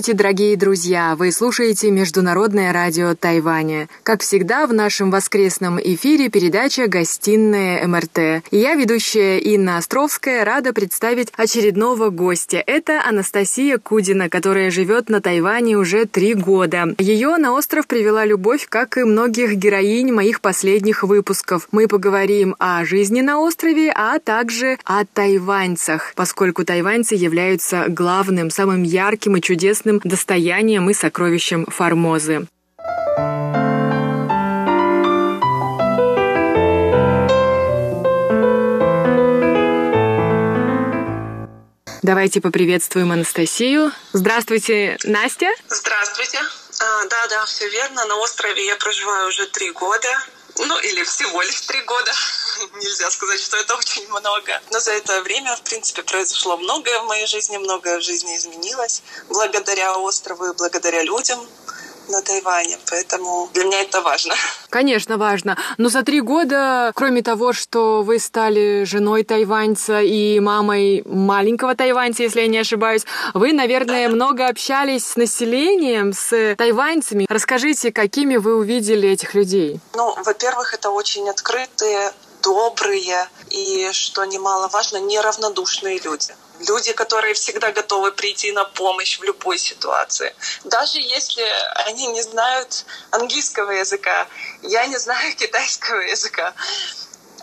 [0.02, 1.14] Здравствуйте, дорогие друзья!
[1.16, 3.88] Вы слушаете Международное радио Тайваня.
[4.02, 8.42] Как всегда, в нашем воскресном эфире передача «Гостиная МРТ».
[8.50, 12.60] Я, ведущая Инна Островская, рада представить очередного гостя.
[12.66, 16.96] Это Анастасия Кудина, которая живет на Тайване уже три года.
[16.98, 21.68] Ее на остров привела любовь, как и многих героинь моих последних выпусков.
[21.70, 28.82] Мы поговорим о жизни на острове, а также о тайваньцах, поскольку тайваньцы являются главным, самым
[28.82, 32.46] ярким и чудесным достоянием и сокровищем Формозы.
[42.02, 43.92] Давайте поприветствуем Анастасию.
[44.12, 45.46] Здравствуйте, Настя.
[45.68, 46.38] Здравствуйте.
[46.80, 48.04] А, да, да, все верно.
[48.06, 50.08] На острове я проживаю уже три года.
[50.56, 52.12] Ну, или всего лишь три года.
[52.74, 54.60] Нельзя сказать, что это очень много.
[54.70, 59.02] Но за это время, в принципе, произошло многое в моей жизни, многое в жизни изменилось.
[59.28, 61.46] Благодаря острову и благодаря людям,
[62.12, 64.34] на Тайване, поэтому для меня это важно.
[64.68, 65.56] Конечно, важно.
[65.78, 72.22] Но за три года, кроме того, что вы стали женой тайваньца и мамой маленького тайваньца,
[72.22, 77.26] если я не ошибаюсь, вы, наверное, много общались с населением, с тайваньцами.
[77.28, 79.80] Расскажите, какими вы увидели этих людей?
[79.94, 86.34] Ну, во-первых, это очень открытые, добрые и, что немаловажно, неравнодушные люди.
[86.68, 90.34] Люди, которые всегда готовы прийти на помощь в любой ситуации.
[90.64, 91.44] Даже если
[91.86, 94.26] они не знают английского языка,
[94.62, 96.54] я не знаю китайского языка,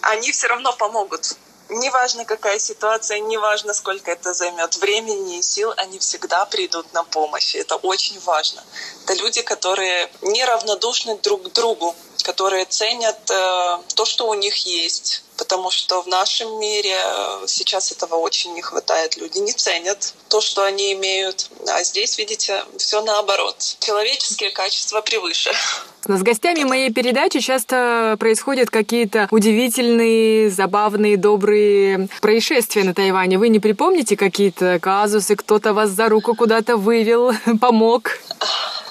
[0.02, 1.36] они все равно помогут.
[1.70, 7.54] Неважно, какая ситуация, неважно, сколько это займет времени и сил, они всегда придут на помощь.
[7.54, 8.64] Это очень важно.
[9.04, 15.24] Это люди, которые неравнодушны друг к другу, которые ценят э, то, что у них есть.
[15.38, 19.18] Потому что в нашем мире э, сейчас этого очень не хватает.
[19.18, 21.50] Люди не ценят то, что они имеют.
[21.68, 23.56] А здесь, видите, все наоборот.
[23.80, 25.52] Человеческие качества превыше.
[26.06, 33.38] С гостями моей передачи часто происходят какие-то удивительные, забавные, добрые происшествия на Тайване.
[33.38, 38.12] Вы не припомните какие-то казусы, кто-то вас за руку куда-то вывел, помог?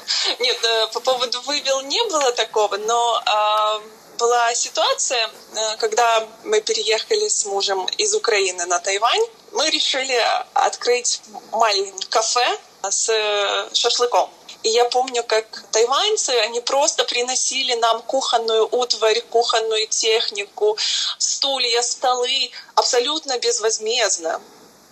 [0.39, 3.81] Нет, э, по поводу вывел не было такого, но э,
[4.19, 9.27] была ситуация, э, когда мы переехали с мужем из Украины на Тайвань.
[9.53, 10.19] Мы решили
[10.55, 11.21] открыть
[11.53, 13.11] маленькое кафе с
[13.73, 14.31] шашлыком.
[14.63, 20.77] И я помню, как тайваньцы, они просто приносили нам кухонную утварь, кухонную технику,
[21.19, 24.41] стулья, столы абсолютно безвозмездно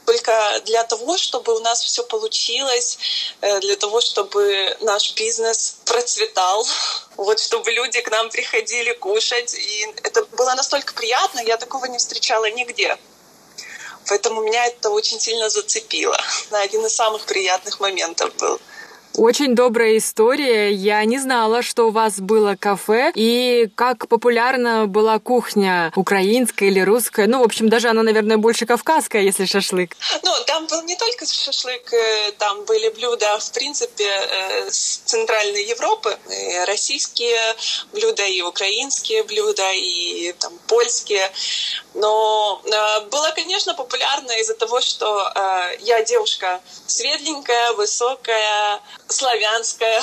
[0.06, 2.98] только для того, чтобы у нас все получилось,
[3.40, 6.66] э, для того, чтобы наш бизнес процветал,
[7.16, 9.54] вот чтобы люди к нам приходили кушать.
[9.54, 12.96] И это было настолько приятно, я такого не встречала нигде.
[14.08, 16.16] Поэтому меня это очень сильно зацепило.
[16.52, 18.60] Один из самых приятных моментов был.
[19.16, 20.70] Очень добрая история.
[20.70, 26.80] Я не знала, что у вас было кафе и как популярна была кухня украинская или
[26.80, 27.26] русская.
[27.26, 29.96] Ну, в общем, даже она, наверное, больше кавказская, если шашлык.
[30.22, 35.64] Ну, там был не только шашлык, э, там были блюда, в принципе, э, с Центральной
[35.64, 36.18] Европы.
[36.28, 37.38] И российские
[37.92, 41.32] блюда, и украинские блюда, и там польские.
[41.94, 45.32] Но э, было, конечно, популярно из-за того, что
[45.80, 50.02] я девушка светленькая, высокая, славянская.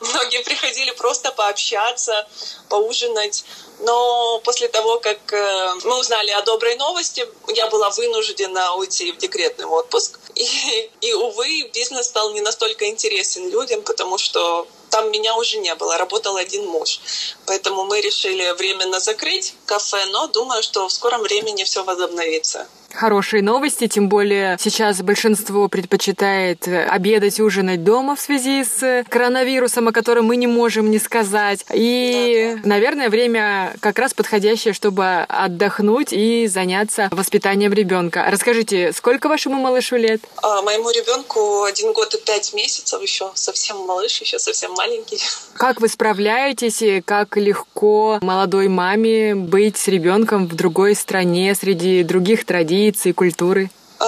[0.00, 2.26] Многие приходили просто пообщаться,
[2.68, 3.44] поужинать.
[3.80, 9.18] Но после того, как э, мы узнали о доброй новости, я была вынуждена уйти в
[9.18, 10.18] декретный отпуск.
[10.34, 15.74] И, и увы, бизнес стал не настолько интересен людям, потому что там меня уже не
[15.74, 17.00] было, работал один муж.
[17.46, 22.66] Поэтому мы решили временно закрыть кафе, но думаю, что в скором времени все возобновится
[22.96, 29.92] хорошие новости, тем более сейчас большинство предпочитает обедать, ужинать дома в связи с коронавирусом, о
[29.92, 31.64] котором мы не можем не сказать.
[31.72, 38.26] И, наверное, время как раз подходящее, чтобы отдохнуть и заняться воспитанием ребенка.
[38.28, 40.22] Расскажите, сколько вашему малышу лет?
[40.42, 45.18] А, моему ребенку один год и пять месяцев еще, совсем малыш, еще совсем маленький.
[45.54, 52.02] Как вы справляетесь и как легко молодой маме быть с ребенком в другой стране, среди
[52.02, 52.85] других традиций?
[52.86, 53.70] Традиции, культуры?
[54.00, 54.04] Э,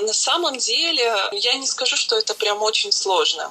[0.00, 3.50] на самом деле, я не скажу, что это прям очень сложно.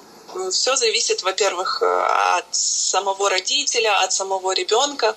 [0.52, 5.16] Все зависит, во-первых, э, от самого родителя, от самого ребенка.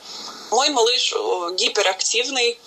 [0.50, 2.58] Мой малыш э, гиперактивный,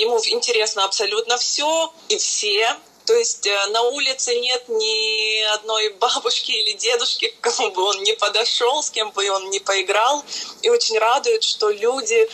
[0.00, 2.76] ему интересно абсолютно все и все.
[3.04, 8.14] То есть на улице нет ни одной бабушки или дедушки, к кому бы он не
[8.14, 10.24] подошел, с кем бы он не поиграл.
[10.62, 12.28] И очень радует, что люди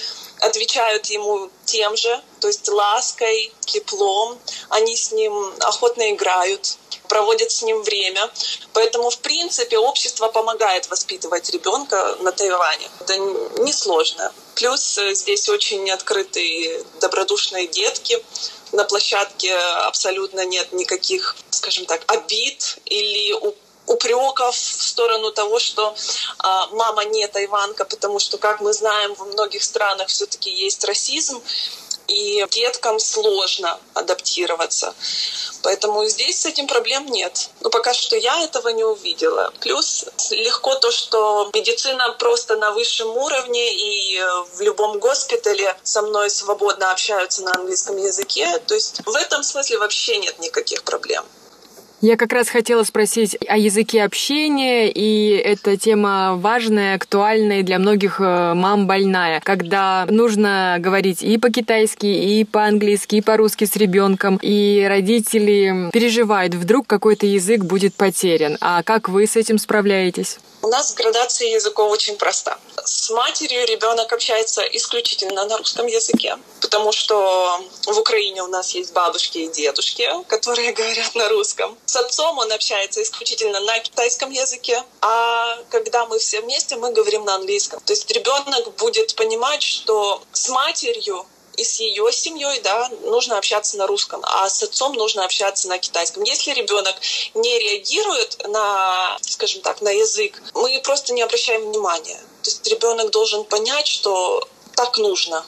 [0.45, 4.39] отвечают ему тем же, то есть лаской, теплом.
[4.69, 6.77] Они с ним охотно играют,
[7.09, 8.31] проводят с ним время.
[8.73, 12.89] Поэтому, в принципе, общество помогает воспитывать ребенка на Тайване.
[13.01, 13.17] Это
[13.63, 14.33] несложно.
[14.55, 18.23] Плюс э, здесь очень открытые, добродушные детки.
[18.73, 23.33] На площадке абсолютно нет никаких, скажем так, обид или
[23.87, 25.95] упреков в сторону того, что
[26.39, 31.43] а, мама не тайванка, потому что, как мы знаем, во многих странах все-таки есть расизм,
[32.09, 34.95] и деткам сложно адаптироваться.
[35.63, 37.49] Поэтому здесь с этим проблем нет.
[37.61, 39.53] Но пока что я этого не увидела.
[39.61, 44.21] Плюс легко то, что медицина просто на высшем уровне, и
[44.55, 48.59] в любом госпитале со мной свободно общаются на английском языке.
[48.67, 51.25] То есть в этом смысле вообще нет никаких проблем.
[52.07, 58.21] Я как раз хотела спросить о языке общения, и эта тема важная, актуальная для многих
[58.21, 64.85] э, мам больная, когда нужно говорить и по-китайски, и по-английски, и по-русски с ребенком, и
[64.87, 68.59] родители переживают, вдруг какой-то язык будет потерян.
[68.61, 70.37] А как вы с этим справляетесь?
[70.61, 72.59] У нас градация языков очень проста.
[72.85, 78.93] С матерью ребенок общается исключительно на русском языке, потому что в Украине у нас есть
[78.93, 81.79] бабушки и дедушки, которые говорят на русском.
[81.87, 87.25] С отцом он общается исключительно на китайском языке, а когда мы все вместе, мы говорим
[87.25, 87.81] на английском.
[87.81, 91.27] То есть ребенок будет понимать, что с матерью
[91.57, 95.79] и с ее семьей, да, нужно общаться на русском, а с отцом нужно общаться на
[95.79, 96.23] китайском.
[96.25, 96.97] Если ребенок
[97.35, 102.21] не реагирует на, скажем так, на язык, мы просто не обращаем внимания.
[102.45, 105.45] То есть ребенок должен понять, что так нужно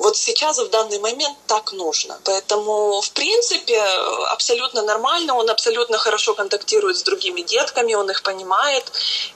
[0.00, 2.18] вот сейчас, в данный момент, так нужно.
[2.24, 3.78] Поэтому, в принципе,
[4.32, 8.84] абсолютно нормально, он абсолютно хорошо контактирует с другими детками, он их понимает,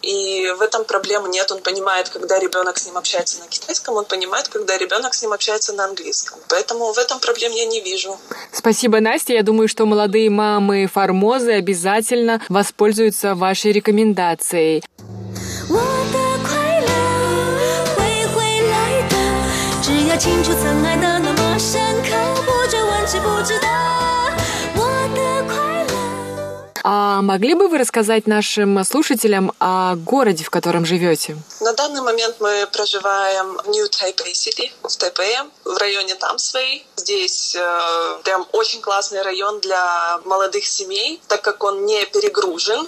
[0.00, 1.52] и в этом проблемы нет.
[1.52, 5.32] Он понимает, когда ребенок с ним общается на китайском, он понимает, когда ребенок с ним
[5.32, 6.38] общается на английском.
[6.48, 8.18] Поэтому в этом проблем я не вижу.
[8.52, 9.34] Спасибо, Настя.
[9.34, 14.82] Я думаю, что молодые мамы Формозы обязательно воспользуются вашей рекомендацией.
[20.13, 22.09] 要清楚曾爱的那么深刻，
[22.45, 23.67] 不追问，知不值得
[24.75, 25.89] 我的快乐。
[26.83, 31.37] А могли бы вы рассказать нашим слушателям о городе, в котором живете?
[31.61, 36.85] На данный момент мы проживаем в New Taipei City, в Тайпее, в районе Тамсвей.
[36.95, 42.87] Здесь э, прям очень классный район для молодых семей, так как он не перегружен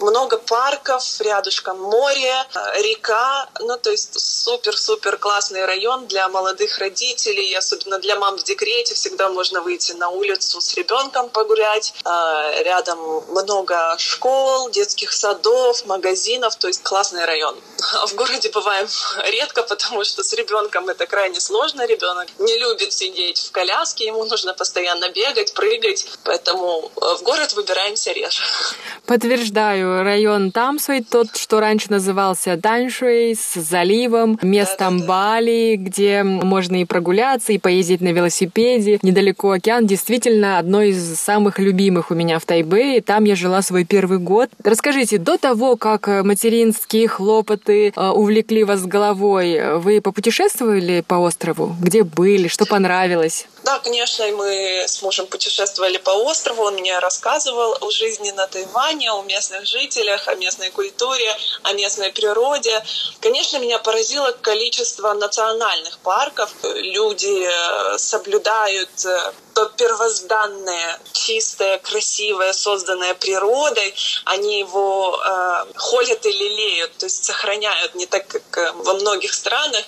[0.00, 7.54] много парков, рядышком море, э, река, ну то есть супер-супер классный район для молодых родителей,
[7.54, 12.98] особенно для мам в декрете, всегда можно выйти на улицу с ребенком погулять, э, рядом
[13.30, 17.56] много школ, детских садов, магазинов, то есть классный район.
[18.06, 18.88] В городе бываем
[19.30, 24.24] редко, потому что с ребенком это крайне сложно, ребенок не любит сидеть в коляске, ему
[24.24, 28.42] нужно постоянно бегать, прыгать, поэтому э, в город выбираемся реже.
[29.06, 35.02] Подтверждаю, район Тамсвей, тот, что раньше назывался Даншуэй, с заливом, местом.
[35.06, 38.98] Бали, где можно и прогуляться, и поездить на велосипеде.
[39.02, 43.00] Недалеко океан, действительно, одно из самых любимых у меня в Тайбэе.
[43.00, 44.50] Там я жила свой первый год.
[44.62, 51.76] Расскажите, до того, как материнские хлопоты э, увлекли вас головой, вы попутешествовали по острову?
[51.80, 52.48] Где были?
[52.48, 53.46] Что понравилось?
[53.66, 59.10] Да, конечно, мы с мужем путешествовали по острову, он мне рассказывал о жизни на Тайване,
[59.10, 62.80] о местных жителях, о местной культуре, о местной природе.
[63.20, 66.54] Конечно, меня поразило количество национальных парков.
[66.62, 73.94] Люди э, соблюдают э, то первозданное, чистое, красивое, созданное природой,
[74.26, 79.32] они его э, холят и лелеют, то есть сохраняют, не так, как э, во многих
[79.32, 79.82] странах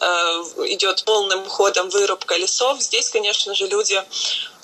[0.00, 0.06] э,
[0.68, 2.80] идет полным ходом вырубка лесов.
[2.80, 4.02] Здесь, конечно же, люди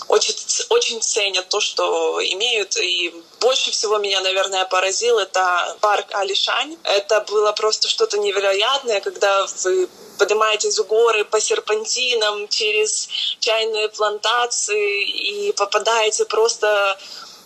[0.09, 0.35] очень,
[0.71, 2.77] очень ценят то, что имеют.
[2.77, 6.77] И больше всего меня, наверное, поразил это парк Алишань.
[6.85, 9.89] Это было просто что-то невероятное, когда вы
[10.19, 16.99] поднимаетесь в горы по серпантинам через чайные плантации и попадаете просто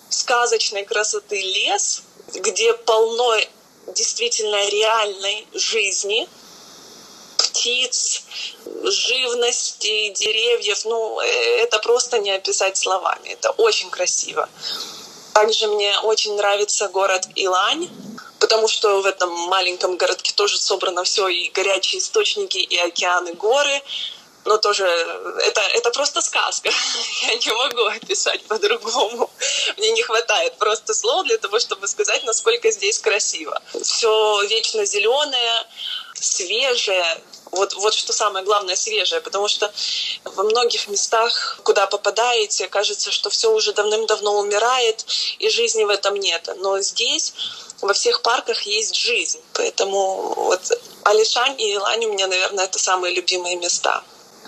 [0.08, 2.02] в сказочной красоты лес,
[2.32, 3.36] где полно
[3.88, 6.28] действительно реальной жизни–
[7.52, 8.22] птиц,
[8.82, 10.84] живности, деревьев.
[10.84, 13.28] Ну, э, это просто не описать словами.
[13.28, 14.48] Это очень красиво.
[15.34, 17.88] Также мне очень нравится город Илань,
[18.38, 23.82] потому что в этом маленьком городке тоже собрано все, и горячие источники, и океаны, горы.
[24.44, 26.68] Но тоже это, это просто сказка.
[27.22, 29.30] Я не могу описать по-другому.
[29.76, 33.62] Мне не хватает просто слов для того, чтобы сказать, насколько здесь красиво.
[33.82, 35.66] Все вечно зеленое,
[36.14, 37.20] свежее,
[37.52, 39.70] вот, вот что самое главное, свежее, потому что
[40.24, 45.04] во многих местах, куда попадаете, кажется, что все уже давным-давно умирает,
[45.38, 46.48] и жизни в этом нет.
[46.58, 47.34] Но здесь
[47.82, 49.40] во всех парках есть жизнь.
[49.52, 50.60] Поэтому вот
[51.04, 54.02] Алишань и Илань у меня, наверное, это самые любимые места.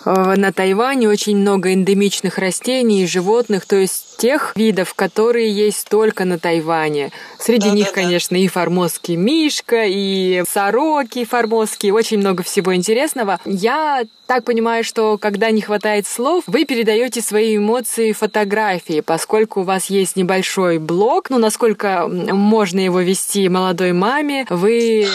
[0.07, 5.89] Э, на Тайване очень много эндемичных растений и животных, то есть тех видов, которые есть
[5.89, 7.11] только на Тайване.
[7.39, 8.43] Среди да, них, да, конечно, да.
[8.43, 13.41] и формозский мишка, и сороки формозские, очень много всего интересного.
[13.45, 19.65] Я так понимаю, что когда не хватает слов, вы передаете свои эмоции фотографии, поскольку у
[19.65, 25.07] вас есть небольшой блог, ну, насколько можно его вести молодой маме, вы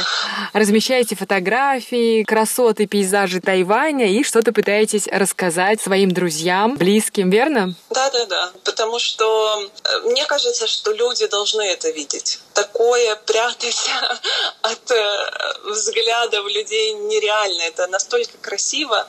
[0.54, 7.74] размещаете фотографии, красоты, пейзажи Тайваня и что-то пытаетесь рассказать своим друзьям, близким, верно?
[7.90, 8.52] Да, да, да.
[8.64, 12.40] Потому что э, мне кажется, что люди должны это видеть.
[12.56, 13.90] Такое прятать
[14.64, 15.32] от э,
[15.66, 17.62] взглядов людей нереально.
[17.64, 19.08] Это настолько красиво.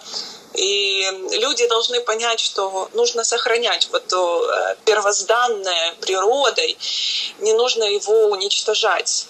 [0.54, 1.08] И
[1.38, 6.76] люди должны понять, что нужно сохранять вот то э, первозданное природой,
[7.38, 9.28] не нужно его уничтожать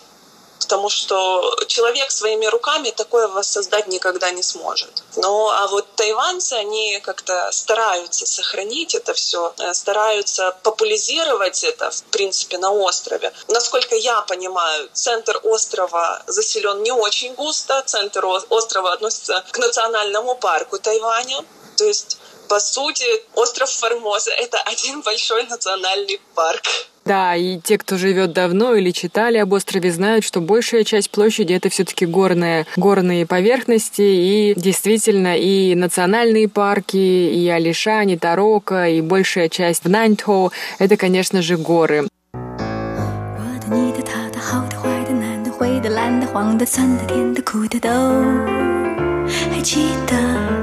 [0.61, 5.03] потому что человек своими руками такое воссоздать никогда не сможет.
[5.17, 12.03] Ну, а вот тайванцы, они как-то стараются сохранить это все, э, стараются популяризировать это, в
[12.05, 13.33] принципе, на острове.
[13.49, 20.79] Насколько я понимаю, центр острова заселен не очень густо, центр острова относится к национальному парку
[20.79, 21.45] Тайваня,
[21.77, 22.19] то есть
[22.51, 23.05] по сути,
[23.37, 26.63] остров Формоза— это один большой национальный парк.
[27.05, 31.53] Да, и те, кто живет давно или читали об острове, знают, что большая часть площади
[31.53, 39.01] это все-таки горные, горные поверхности, и действительно и национальные парки, и Алишань, и Тарока, и
[39.01, 42.09] большая часть в Наньтхо— это, конечно же, горы.
[49.31, 50.60] 非常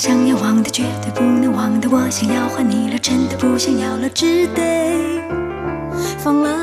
[0.00, 1.88] 想要忘的，绝对不能忘的。
[1.88, 5.22] 我想要换你了，真的不想要了，只得
[6.22, 6.54] 放了。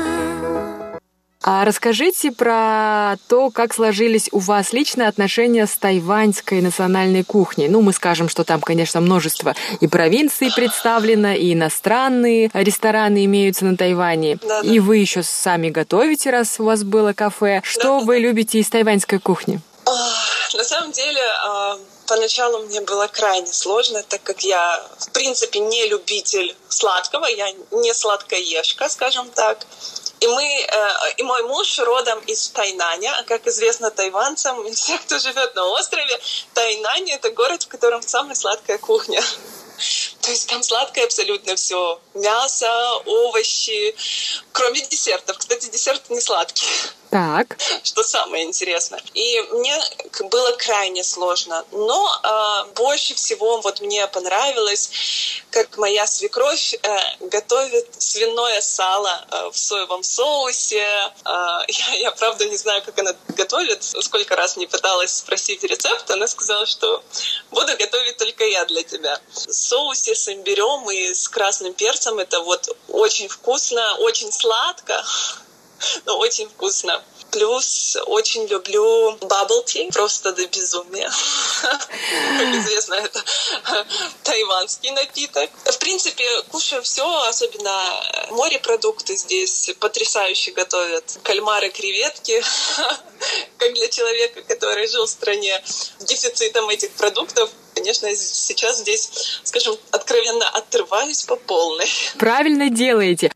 [1.46, 7.68] А расскажите про то, как сложились у вас личные отношения с тайваньской национальной кухней.
[7.68, 13.76] Ну, мы скажем, что там, конечно, множество и провинций представлено, и иностранные рестораны имеются на
[13.76, 14.38] Тайване.
[14.40, 14.66] Да, да.
[14.66, 17.60] И вы еще сами готовите, раз у вас было кафе.
[17.62, 18.20] Что да, вы да.
[18.20, 19.60] любите из тайваньской кухни?
[19.84, 21.76] На самом деле, а,
[22.09, 27.93] Поначалу мне было крайне сложно, так как я, в принципе, не любитель сладкого, я не
[27.93, 29.59] сладкоежка, скажем так.
[30.19, 35.19] И мы, э, и мой муж родом из Тайнаня, а как известно тайванцам, все, кто
[35.19, 36.19] живет на острове,
[36.55, 39.21] Тайнань это город, в котором самая сладкая кухня.
[40.29, 41.99] То есть там сладкое абсолютно все.
[42.13, 42.69] Мясо,
[43.07, 43.95] овощи,
[44.51, 45.39] кроме десертов.
[45.39, 46.69] Кстати, десерты не сладкие.
[47.09, 47.57] Так.
[47.83, 49.01] Что самое интересное.
[49.15, 49.75] И мне
[50.29, 51.65] было крайне сложно.
[51.71, 54.91] Но э, больше всего вот мне понравилось,
[55.49, 60.85] как моя свекровь э, готовит свиное сало э, в соевом соусе.
[61.25, 63.83] Э, я, я, правда, не знаю, как она готовит.
[63.83, 66.11] Сколько раз не пыталась спросить рецепт.
[66.11, 67.03] Она сказала, что
[67.49, 69.19] буду готовить только я для тебя.
[69.33, 75.03] В соусе с имбирем и с красным перцем это вот очень вкусно, очень сладко
[76.05, 77.03] но очень вкусно.
[77.31, 81.11] Плюс очень люблю bubble tea, просто до безумия.
[81.61, 83.23] Как известно, это
[84.23, 85.51] тайванский напиток.
[85.65, 87.71] В принципе, кушаю все, особенно
[88.31, 91.19] морепродукты здесь потрясающе готовят.
[91.21, 92.43] Кальмары, креветки.
[93.57, 99.75] Как для человека, который жил в стране с дефицитом этих продуктов, конечно, сейчас здесь, скажем,
[99.91, 101.87] откровенно отрываюсь по полной.
[102.17, 103.31] Правильно делаете.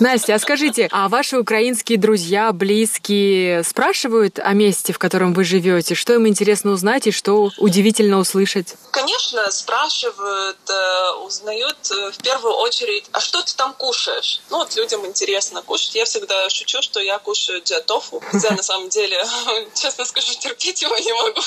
[0.00, 5.94] Настя, а скажите, а ваши украинские друзья, близкие спрашивают о месте, в котором вы живете?
[5.94, 8.76] Что им интересно узнать и что удивительно услышать?
[8.92, 14.40] Конечно, спрашивают, э, узнают э, в первую очередь, а что ты там кушаешь?
[14.48, 15.94] Ну вот людям интересно кушать.
[15.94, 18.22] Я всегда шучу, что я кушаю джатофу.
[18.30, 19.22] Хотя на самом деле,
[19.74, 21.42] честно скажу, терпеть его не могу.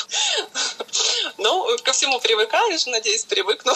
[1.39, 3.74] Ну, ко всему привыкаешь, надеюсь, привыкну.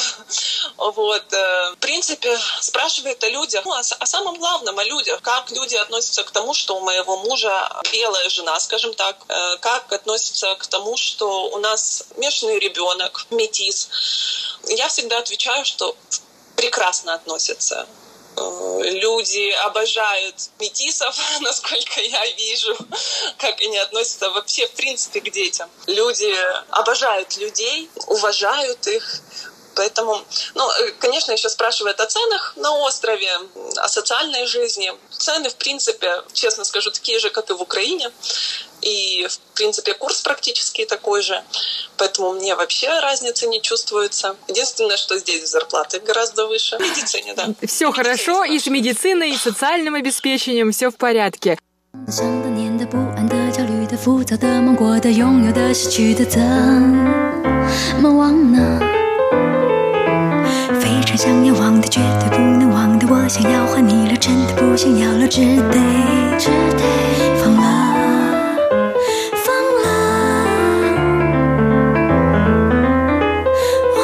[0.78, 1.34] Вот.
[1.34, 3.66] Э, в принципе, спрашивают о людях.
[3.66, 5.22] Ну, о самом главном, главном о людях.
[5.22, 9.18] Как люди относятся к тому, что у моего мужа белая жена, скажем так.
[9.28, 13.90] Э, как относятся к тому, что у нас смешанный ребенок, метис.
[14.68, 15.96] Я всегда отвечаю, что
[16.56, 17.88] прекрасно относятся
[18.36, 22.76] э, люди обожают метисов, насколько я вижу,
[23.38, 25.70] как они относятся вообще в принципе к детям.
[25.88, 26.34] Люди
[26.70, 29.22] обожают людей, уважают их,
[29.77, 30.23] Поэтому,
[30.55, 33.31] ну, э, конечно, еще спрашивают о ценах на острове,
[33.77, 34.93] о социальной жизни.
[35.11, 38.11] Цены, в принципе, честно скажу, такие же, как и в Украине.
[38.83, 41.43] И, в принципе, курс практически такой же.
[41.97, 44.37] Поэтому мне вообще разницы не чувствуется.
[44.49, 46.77] Единственное, что здесь зарплаты гораздо выше.
[46.77, 47.49] В медицине, да.
[47.67, 51.59] Все хорошо и с медициной, и с социальным обеспечением все в порядке.
[52.09, 58.46] 想当年的不安的、焦虑的、浮躁的、梦过的、拥有的、失去的，怎么忘呢？
[61.17, 65.79] 想要忘的绝对不能忘的，我想要还你了，真的不想要了，只得
[66.37, 66.83] 只得
[67.39, 67.63] 放了，
[69.45, 69.47] 放
[69.83, 69.87] 了，
[73.95, 73.99] 忘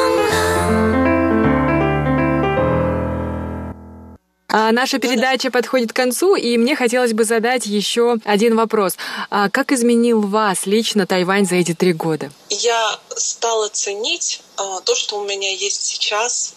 [4.53, 4.71] 了。
[4.71, 8.97] Наша передача подходит к концу, и мне хотелось бы задать еще один вопрос.
[9.29, 12.31] А как изменил вас лично Тайвань за эти три года?
[12.49, 16.53] Я стала ценить а, то, что у меня есть сейчас,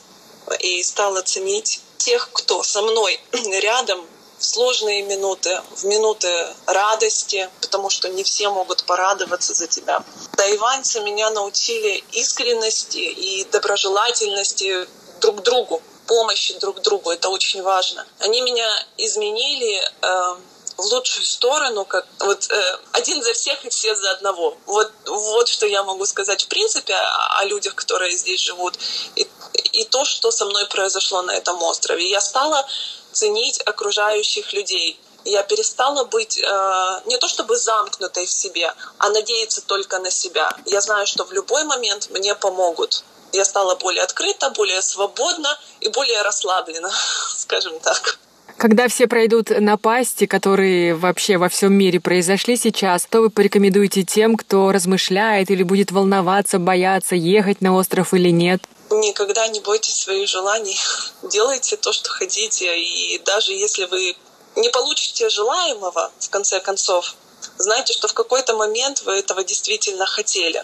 [0.60, 4.06] и стала ценить тех, кто со мной рядом
[4.38, 6.30] в сложные минуты, в минуты
[6.68, 10.04] радости, потому что не все могут порадоваться за тебя.
[10.36, 14.88] Тайваньцы меня научили искренности и доброжелательности
[15.20, 17.10] друг другу, помощи друг другу.
[17.10, 18.06] Это очень важно.
[18.20, 20.36] Они меня изменили э,
[20.78, 24.58] в лучшую сторону, как вот э, один за всех и все за одного.
[24.66, 28.78] Вот, вот что я могу сказать в принципе о, о людях, которые здесь живут.
[29.16, 29.28] И,
[29.74, 32.08] и то, что со мной произошло на этом острове.
[32.10, 32.66] Я стала
[33.12, 35.00] ценить окружающих людей.
[35.26, 40.56] Я перестала быть э, не то чтобы замкнутой в себе, а надеяться только на себя.
[40.66, 43.04] Я знаю, что в любой момент мне помогут.
[43.34, 46.92] Я стала более открыта, более свободна и более расслаблена,
[47.36, 48.20] скажем так.
[48.58, 54.36] Когда все пройдут напасти, которые вообще во всем мире произошли сейчас, то вы порекомендуете тем,
[54.36, 58.64] кто размышляет или будет волноваться, бояться, ехать на остров или нет?
[58.90, 60.76] Никогда не бойтесь своих желаний.
[61.24, 62.80] Делайте то, что хотите.
[62.80, 64.16] И даже если вы
[64.56, 67.16] не получите желаемого, в конце концов,
[67.60, 70.64] знайте, что в какой-то момент вы этого действительно хотели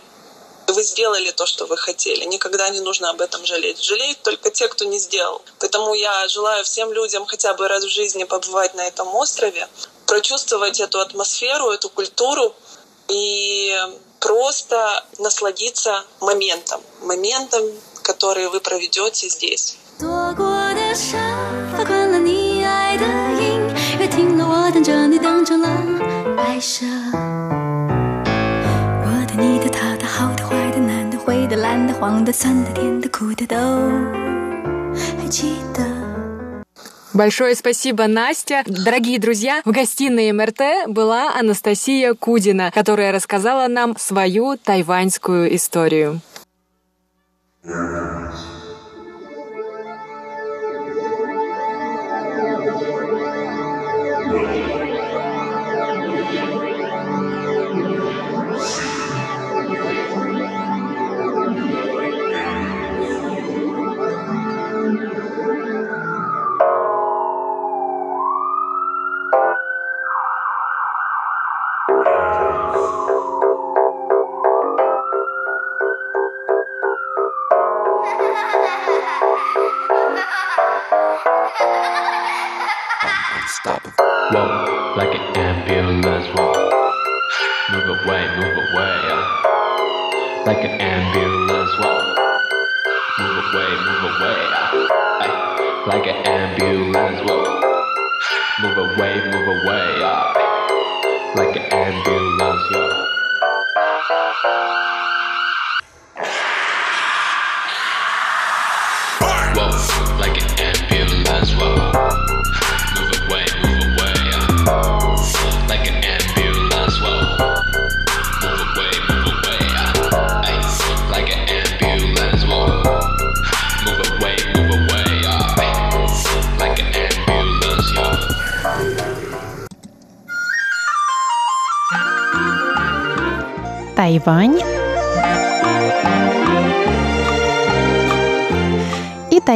[0.67, 2.25] вы сделали то, что вы хотели.
[2.25, 3.83] Никогда не нужно об этом жалеть.
[3.83, 5.41] Жалеют только те, кто не сделал.
[5.61, 9.67] Поэтому я желаю всем людям хотя бы раз в жизни побывать на этом острове,
[10.07, 12.55] прочувствовать эту атмосферу, эту культуру
[13.09, 13.77] и
[14.21, 17.65] просто насладиться моментом, моментом,
[18.03, 19.77] который вы проведете здесь.
[19.99, 20.07] 躲
[20.37, 21.19] 过的沙
[21.77, 23.05] 发困了你爱的
[23.43, 23.61] 音
[23.99, 26.85] 乐，听了我等着你等成了爱蛇。
[31.56, 33.56] 的、蓝的、黄的、酸的、甜的、苦的都
[35.18, 35.84] 还记得。
[37.14, 38.64] Большое спасибо, Настя.
[38.66, 46.22] Дорогие друзья, в гостиной МРТ была Анастасия Кудина, которая рассказала нам свою тайваньскую историю.
[54.26, 54.93] Yeah.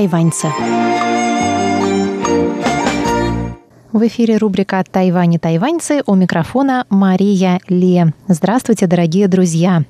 [0.07, 0.47] Тайваньцы.
[3.91, 8.13] В эфире рубрика «Тайвань и тайваньцы» у микрофона Мария Ле.
[8.27, 9.83] Здравствуйте, дорогие друзья!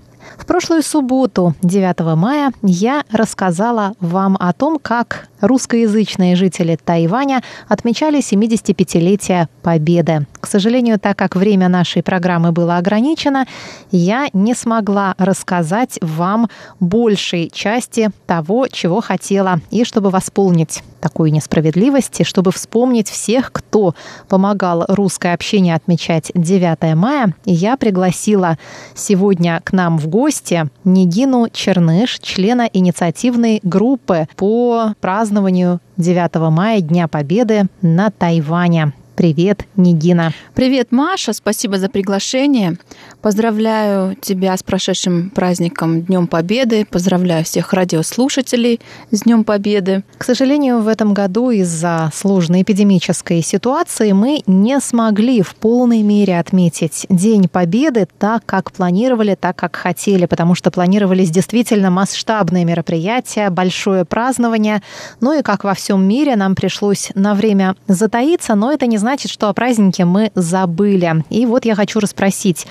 [0.58, 9.50] Прошлую субботу, 9 мая, я рассказала вам о том, как русскоязычные жители Тайваня отмечали 75-летие
[9.62, 10.26] Победы.
[10.40, 13.46] К сожалению, так как время нашей программы было ограничено,
[13.92, 16.50] я не смогла рассказать вам
[16.80, 23.94] большей части того, чего хотела, и чтобы восполнить такую несправедливость, и чтобы вспомнить всех, кто
[24.28, 28.58] помогал русское общение отмечать 9 мая, я пригласила
[28.96, 30.47] сегодня к нам в гости
[30.84, 38.94] Нигину Черныш, члена инициативной группы по празднованию 9 мая, Дня Победы на Тайване.
[39.18, 40.32] Привет, Нигина.
[40.54, 42.78] Привет, Маша, спасибо за приглашение.
[43.20, 46.86] Поздравляю тебя с прошедшим праздником Днем Победы.
[46.86, 50.04] Поздравляю всех радиослушателей с Днем Победы.
[50.20, 56.38] К сожалению, в этом году из-за сложной эпидемической ситуации мы не смогли в полной мере
[56.38, 63.50] отметить День Победы так, как планировали, так, как хотели, потому что планировались действительно масштабные мероприятия,
[63.50, 64.84] большое празднование.
[65.22, 69.07] Ну и как во всем мире, нам пришлось на время затаиться, но это не значит,
[69.30, 71.24] что о празднике мы забыли.
[71.30, 72.68] И вот я хочу расспросить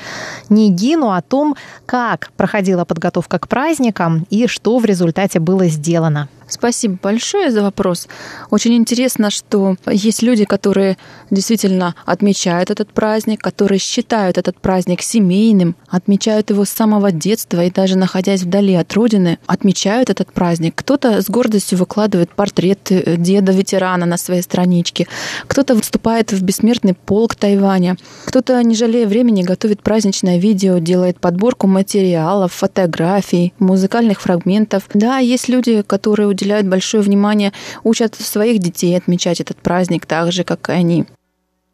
[0.49, 1.57] Нигину о том,
[1.87, 6.28] как проходила подготовка к праздникам и что в результате было сделано.
[6.49, 8.07] Спасибо большое за вопрос.
[8.51, 10.97] Очень интересно, что есть люди, которые
[11.30, 17.70] действительно отмечают этот праздник, которые считают этот праздник семейным, отмечают его с самого детства и
[17.70, 20.74] даже находясь вдали от родины, отмечают этот праздник.
[20.76, 25.09] Кто-то с гордостью выкладывает портрет деда-ветерана на своей страничке,
[25.49, 31.66] кто-то вступает в бессмертный полк Тайваня, кто-то, не жалея времени, готовит праздничное видео, делает подборку
[31.66, 34.84] материалов, фотографий, музыкальных фрагментов.
[34.94, 40.45] Да, есть люди, которые уделяют большое внимание, учат своих детей отмечать этот праздник так же,
[40.45, 41.07] как и они.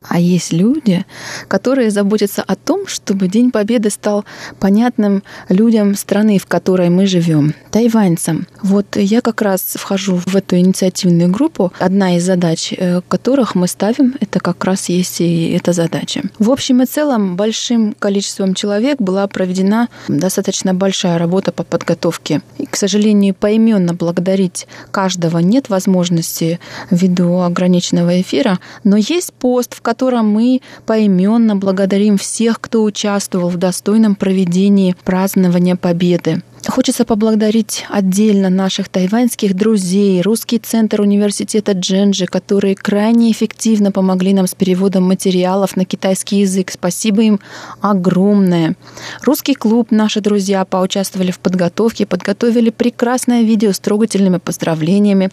[0.09, 1.05] А есть люди,
[1.49, 4.25] которые заботятся о том, чтобы День Победы стал
[4.59, 8.47] понятным людям страны, в которой мы живем, тайваньцам.
[8.63, 11.73] Вот я как раз вхожу в эту инициативную группу.
[11.79, 16.23] Одна из задач, э, которых мы ставим, это как раз есть и эта задача.
[16.39, 22.43] В общем и целом, большим количеством человек была проведена достаточно большая работа по подготовке.
[22.59, 29.83] И, к сожалению, поименно благодарить каждого нет возможности ввиду ограниченного эфира, но есть пост, в
[29.83, 29.92] котором
[30.23, 36.43] мы поименно благодарим всех, кто участвовал в достойном проведении празднования Победы.
[36.69, 44.47] Хочется поблагодарить отдельно наших тайваньских друзей, Русский центр университета Дженджи, которые крайне эффективно помогли нам
[44.47, 46.71] с переводом материалов на китайский язык.
[46.71, 47.41] Спасибо им
[47.81, 48.77] огромное.
[49.23, 55.31] Русский клуб, наши друзья, поучаствовали в подготовке, подготовили прекрасное видео с трогательными поздравлениями.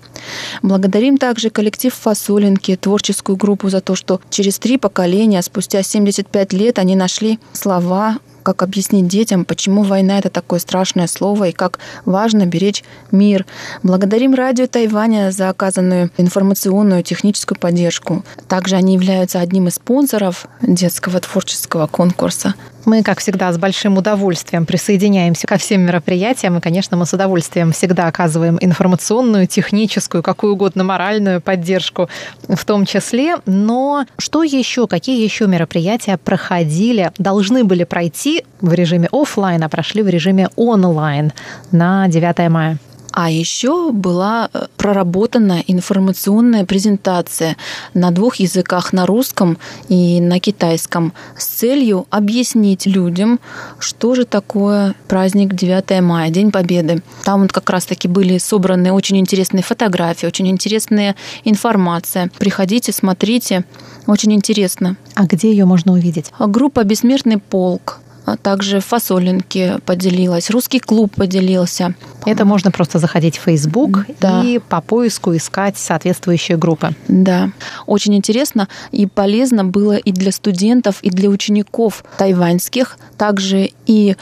[0.64, 6.80] Благодарим также коллектив Фасолинки, творческую группу за то, что через три поколения, спустя 75 лет,
[6.80, 12.46] они нашли слова как объяснить детям, почему война это такое страшное слово и как важно
[12.46, 13.46] беречь мир.
[13.84, 18.24] Благодарим радио Тайваня за оказанную информационную техническую поддержку.
[18.48, 22.56] Также они являются одним из спонсоров детского творческого конкурса.
[22.86, 26.58] Мы, как всегда, с большим удовольствием присоединяемся ко всем мероприятиям.
[26.58, 32.10] И, конечно, мы с удовольствием всегда оказываем информационную, техническую, какую угодно моральную поддержку
[32.48, 33.38] в том числе.
[33.46, 40.02] Но что еще, какие еще мероприятия проходили, должны были пройти в режиме офлайн, а прошли
[40.02, 41.34] в режиме онлайн
[41.72, 42.78] на 9 мая?
[43.12, 47.58] А еще была э, проработана информационная презентация
[47.94, 49.58] на двух языках, на русском
[49.88, 53.40] и на китайском, с целью объяснить людям,
[53.80, 57.02] что же такое праздник 9 мая, День Победы.
[57.24, 62.30] Там вот как раз-таки были собраны очень интересные фотографии, очень интересная информация.
[62.38, 63.66] Приходите, смотрите,
[64.08, 64.98] очень интересно.
[65.16, 66.32] А где ее можно увидеть?
[66.40, 68.00] Группа «Бессмертный полк»
[68.38, 71.94] также фасолинки поделилась, русский клуб поделился.
[72.26, 74.44] Это можно просто заходить в Facebook Да.
[74.44, 76.92] и по поиску искать соответствующие группы.
[77.08, 77.52] Да,
[77.86, 84.16] очень интересно и полезно было и для студентов, и для учеников тайваньских, также и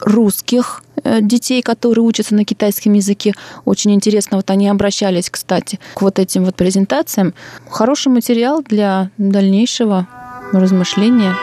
[0.00, 3.32] русских э, детей, которые учатся на китайском языке.
[3.64, 7.32] Очень интересно, вот они обращались, кстати, к вот этим вот презентациям.
[7.70, 10.06] Хороший материал для дальнейшего
[10.52, 11.34] размышления.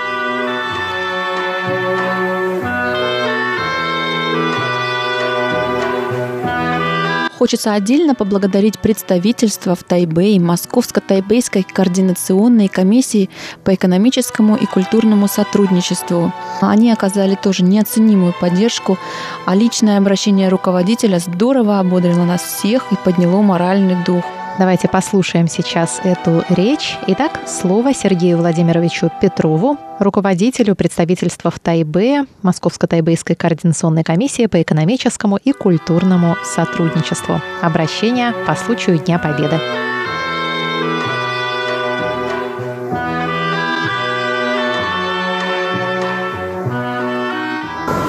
[7.38, 13.30] Хочется отдельно поблагодарить представительство в Тайбэе Московско-Тайбэйской координационной комиссии
[13.64, 16.32] по экономическому и культурному сотрудничеству.
[16.62, 18.98] Они оказали тоже неоценимую поддержку,
[19.46, 24.24] а личное обращение руководителя здорово ободрило нас всех и подняло моральный дух.
[24.60, 27.00] Давайте послушаем сейчас эту речь.
[27.08, 35.54] Итак, слово Сергею Владимировичу Петрову, руководителю представительства в Тайбе Московско-Тайбэйской координационной комиссии по экономическому и
[35.54, 37.42] культурному сотрудничеству.
[37.64, 39.60] Обращение по случаю Дня Победы.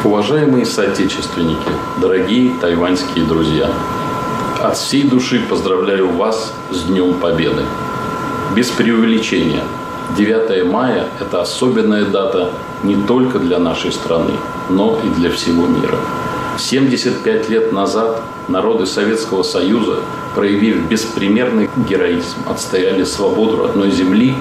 [0.05, 1.71] Уважаемые соотечественники,
[2.03, 3.71] дорогие тайваньские друзья,
[4.63, 7.63] от всей души поздравляю вас с Днем Победы.
[8.55, 9.63] Без преувеличения,
[10.17, 12.51] 9 мая– это особенная дата
[12.83, 14.33] не только для нашей страны,
[14.69, 15.99] но и для всего мира.
[16.59, 20.01] 75 лет назад народы Советского Союза,
[20.35, 24.37] проявив беспримерный героизм, отстояли свободу родной земли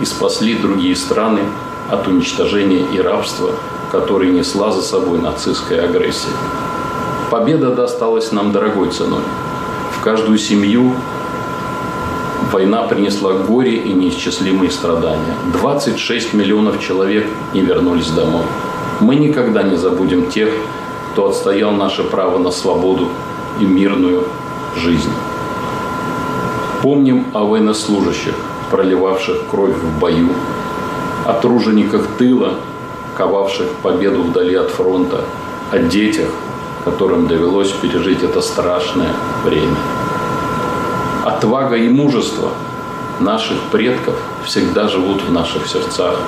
[0.00, 1.40] и спасли другие страны
[1.88, 3.52] от уничтожения и рабства,
[3.92, 6.32] которые несла за собой нацистская агрессия.
[7.30, 9.22] Победа досталась нам дорогой ценой.
[10.02, 10.96] Каждую семью
[12.50, 15.36] война принесла горе и неисчислимые страдания.
[15.52, 17.24] 26 миллионов человек
[17.54, 18.42] не вернулись домой.
[18.98, 20.48] Мы никогда не забудем тех,
[21.12, 23.10] кто отстоял наше право на свободу
[23.60, 24.24] и мирную
[24.76, 25.12] жизнь.
[26.82, 28.34] Помним о военнослужащих,
[28.72, 30.30] проливавших кровь в бою,
[31.26, 32.54] о тружениках тыла,
[33.16, 35.20] ковавших победу вдали от фронта,
[35.70, 36.26] о детях,
[36.84, 39.12] которым довелось пережить это страшное
[39.44, 39.76] время.
[41.24, 42.50] Отвага и мужество
[43.20, 44.14] наших предков
[44.44, 46.18] всегда живут в наших сердцах,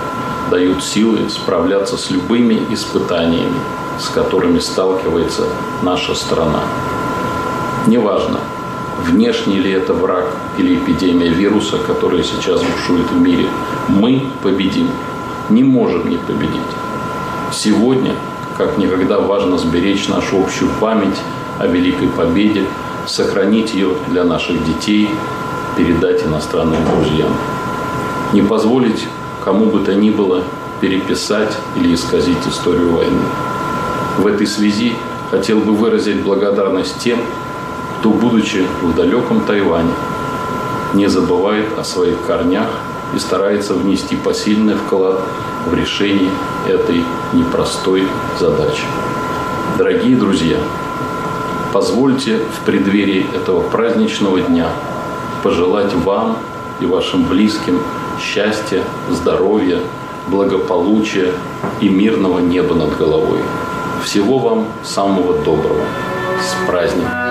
[0.50, 3.58] дают силы справляться с любыми испытаниями,
[3.98, 5.42] с которыми сталкивается
[5.82, 6.60] наша страна.
[7.86, 8.38] Неважно,
[9.02, 10.26] внешний ли это враг
[10.58, 13.46] или эпидемия вируса, которая сейчас бушует в мире,
[13.88, 14.88] мы победим,
[15.50, 16.60] не можем не победить.
[17.52, 18.14] Сегодня,
[18.56, 21.18] как никогда, важно сберечь нашу общую память
[21.58, 22.64] о Великой Победе,
[23.06, 25.10] сохранить ее для наших детей,
[25.76, 27.30] передать иностранным друзьям.
[28.32, 29.06] Не позволить
[29.44, 30.42] кому бы то ни было
[30.80, 33.22] переписать или исказить историю войны.
[34.18, 34.94] В этой связи
[35.30, 37.18] хотел бы выразить благодарность тем,
[37.98, 39.92] кто, будучи в далеком Тайване,
[40.94, 42.68] не забывает о своих корнях
[43.14, 45.20] и старается внести посильный вклад
[45.66, 46.30] в решение
[46.66, 47.02] этой
[47.32, 48.06] непростой
[48.38, 48.84] задачи.
[49.78, 50.56] Дорогие друзья,
[51.72, 54.68] позвольте в преддверии этого праздничного дня
[55.42, 56.36] пожелать вам
[56.80, 57.80] и вашим близким
[58.20, 59.80] счастья, здоровья,
[60.28, 61.32] благополучия
[61.80, 63.40] и мирного неба над головой.
[64.04, 65.84] Всего вам самого доброго.
[66.40, 67.23] С праздником!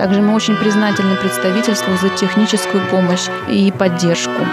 [0.00, 4.46] Также мы очень признательны представительству за техническую помощь и поддержку.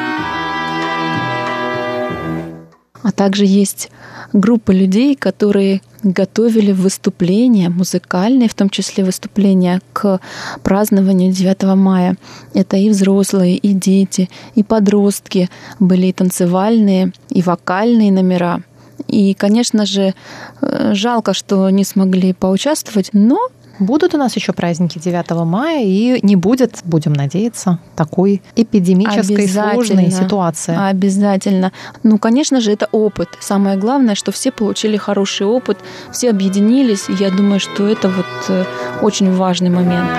[3.01, 3.89] А также есть
[4.33, 10.19] группа людей, которые готовили выступления, музыкальные, в том числе выступления к
[10.63, 12.17] празднованию 9 мая.
[12.53, 15.49] Это и взрослые, и дети, и подростки.
[15.79, 18.63] Были и танцевальные, и вокальные номера.
[19.07, 20.13] И, конечно же,
[20.61, 23.39] э, жалко, что не смогли поучаствовать, но
[23.79, 30.11] Будут у нас еще праздники 9 мая, и не будет, будем надеяться, такой эпидемической сложной
[30.11, 30.75] ситуации.
[30.77, 31.71] Обязательно.
[32.03, 33.29] Ну, конечно же, это опыт.
[33.39, 35.77] Самое главное, что все получили хороший опыт,
[36.11, 37.09] все объединились.
[37.09, 38.65] И я думаю, что это вот э,
[39.01, 40.09] очень важный момент.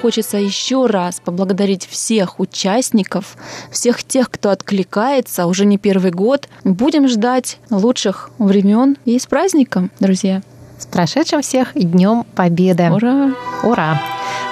[0.00, 3.36] Хочется еще раз поблагодарить всех участников,
[3.70, 6.48] всех тех, кто откликается уже не первый год.
[6.64, 10.42] Будем ждать лучших времен и с праздником, друзья!
[10.78, 12.90] С прошедшим всех Днем Победы!
[12.90, 13.34] Ура!
[13.62, 14.00] Ура!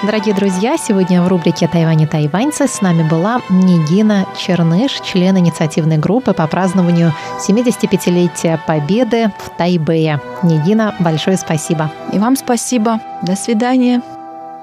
[0.02, 5.96] Дорогие друзья, сегодня в рубрике «Тайвань и тайваньцы» с нами была Нигина Черныш, член инициативной
[5.96, 10.20] группы по празднованию 75-летия Победы в Тайбэе.
[10.42, 11.90] Нигина, большое спасибо.
[12.12, 13.00] И вам спасибо.
[13.22, 14.02] До свидания.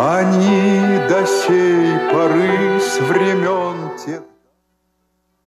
[0.00, 4.22] Они до сей поры с времен тех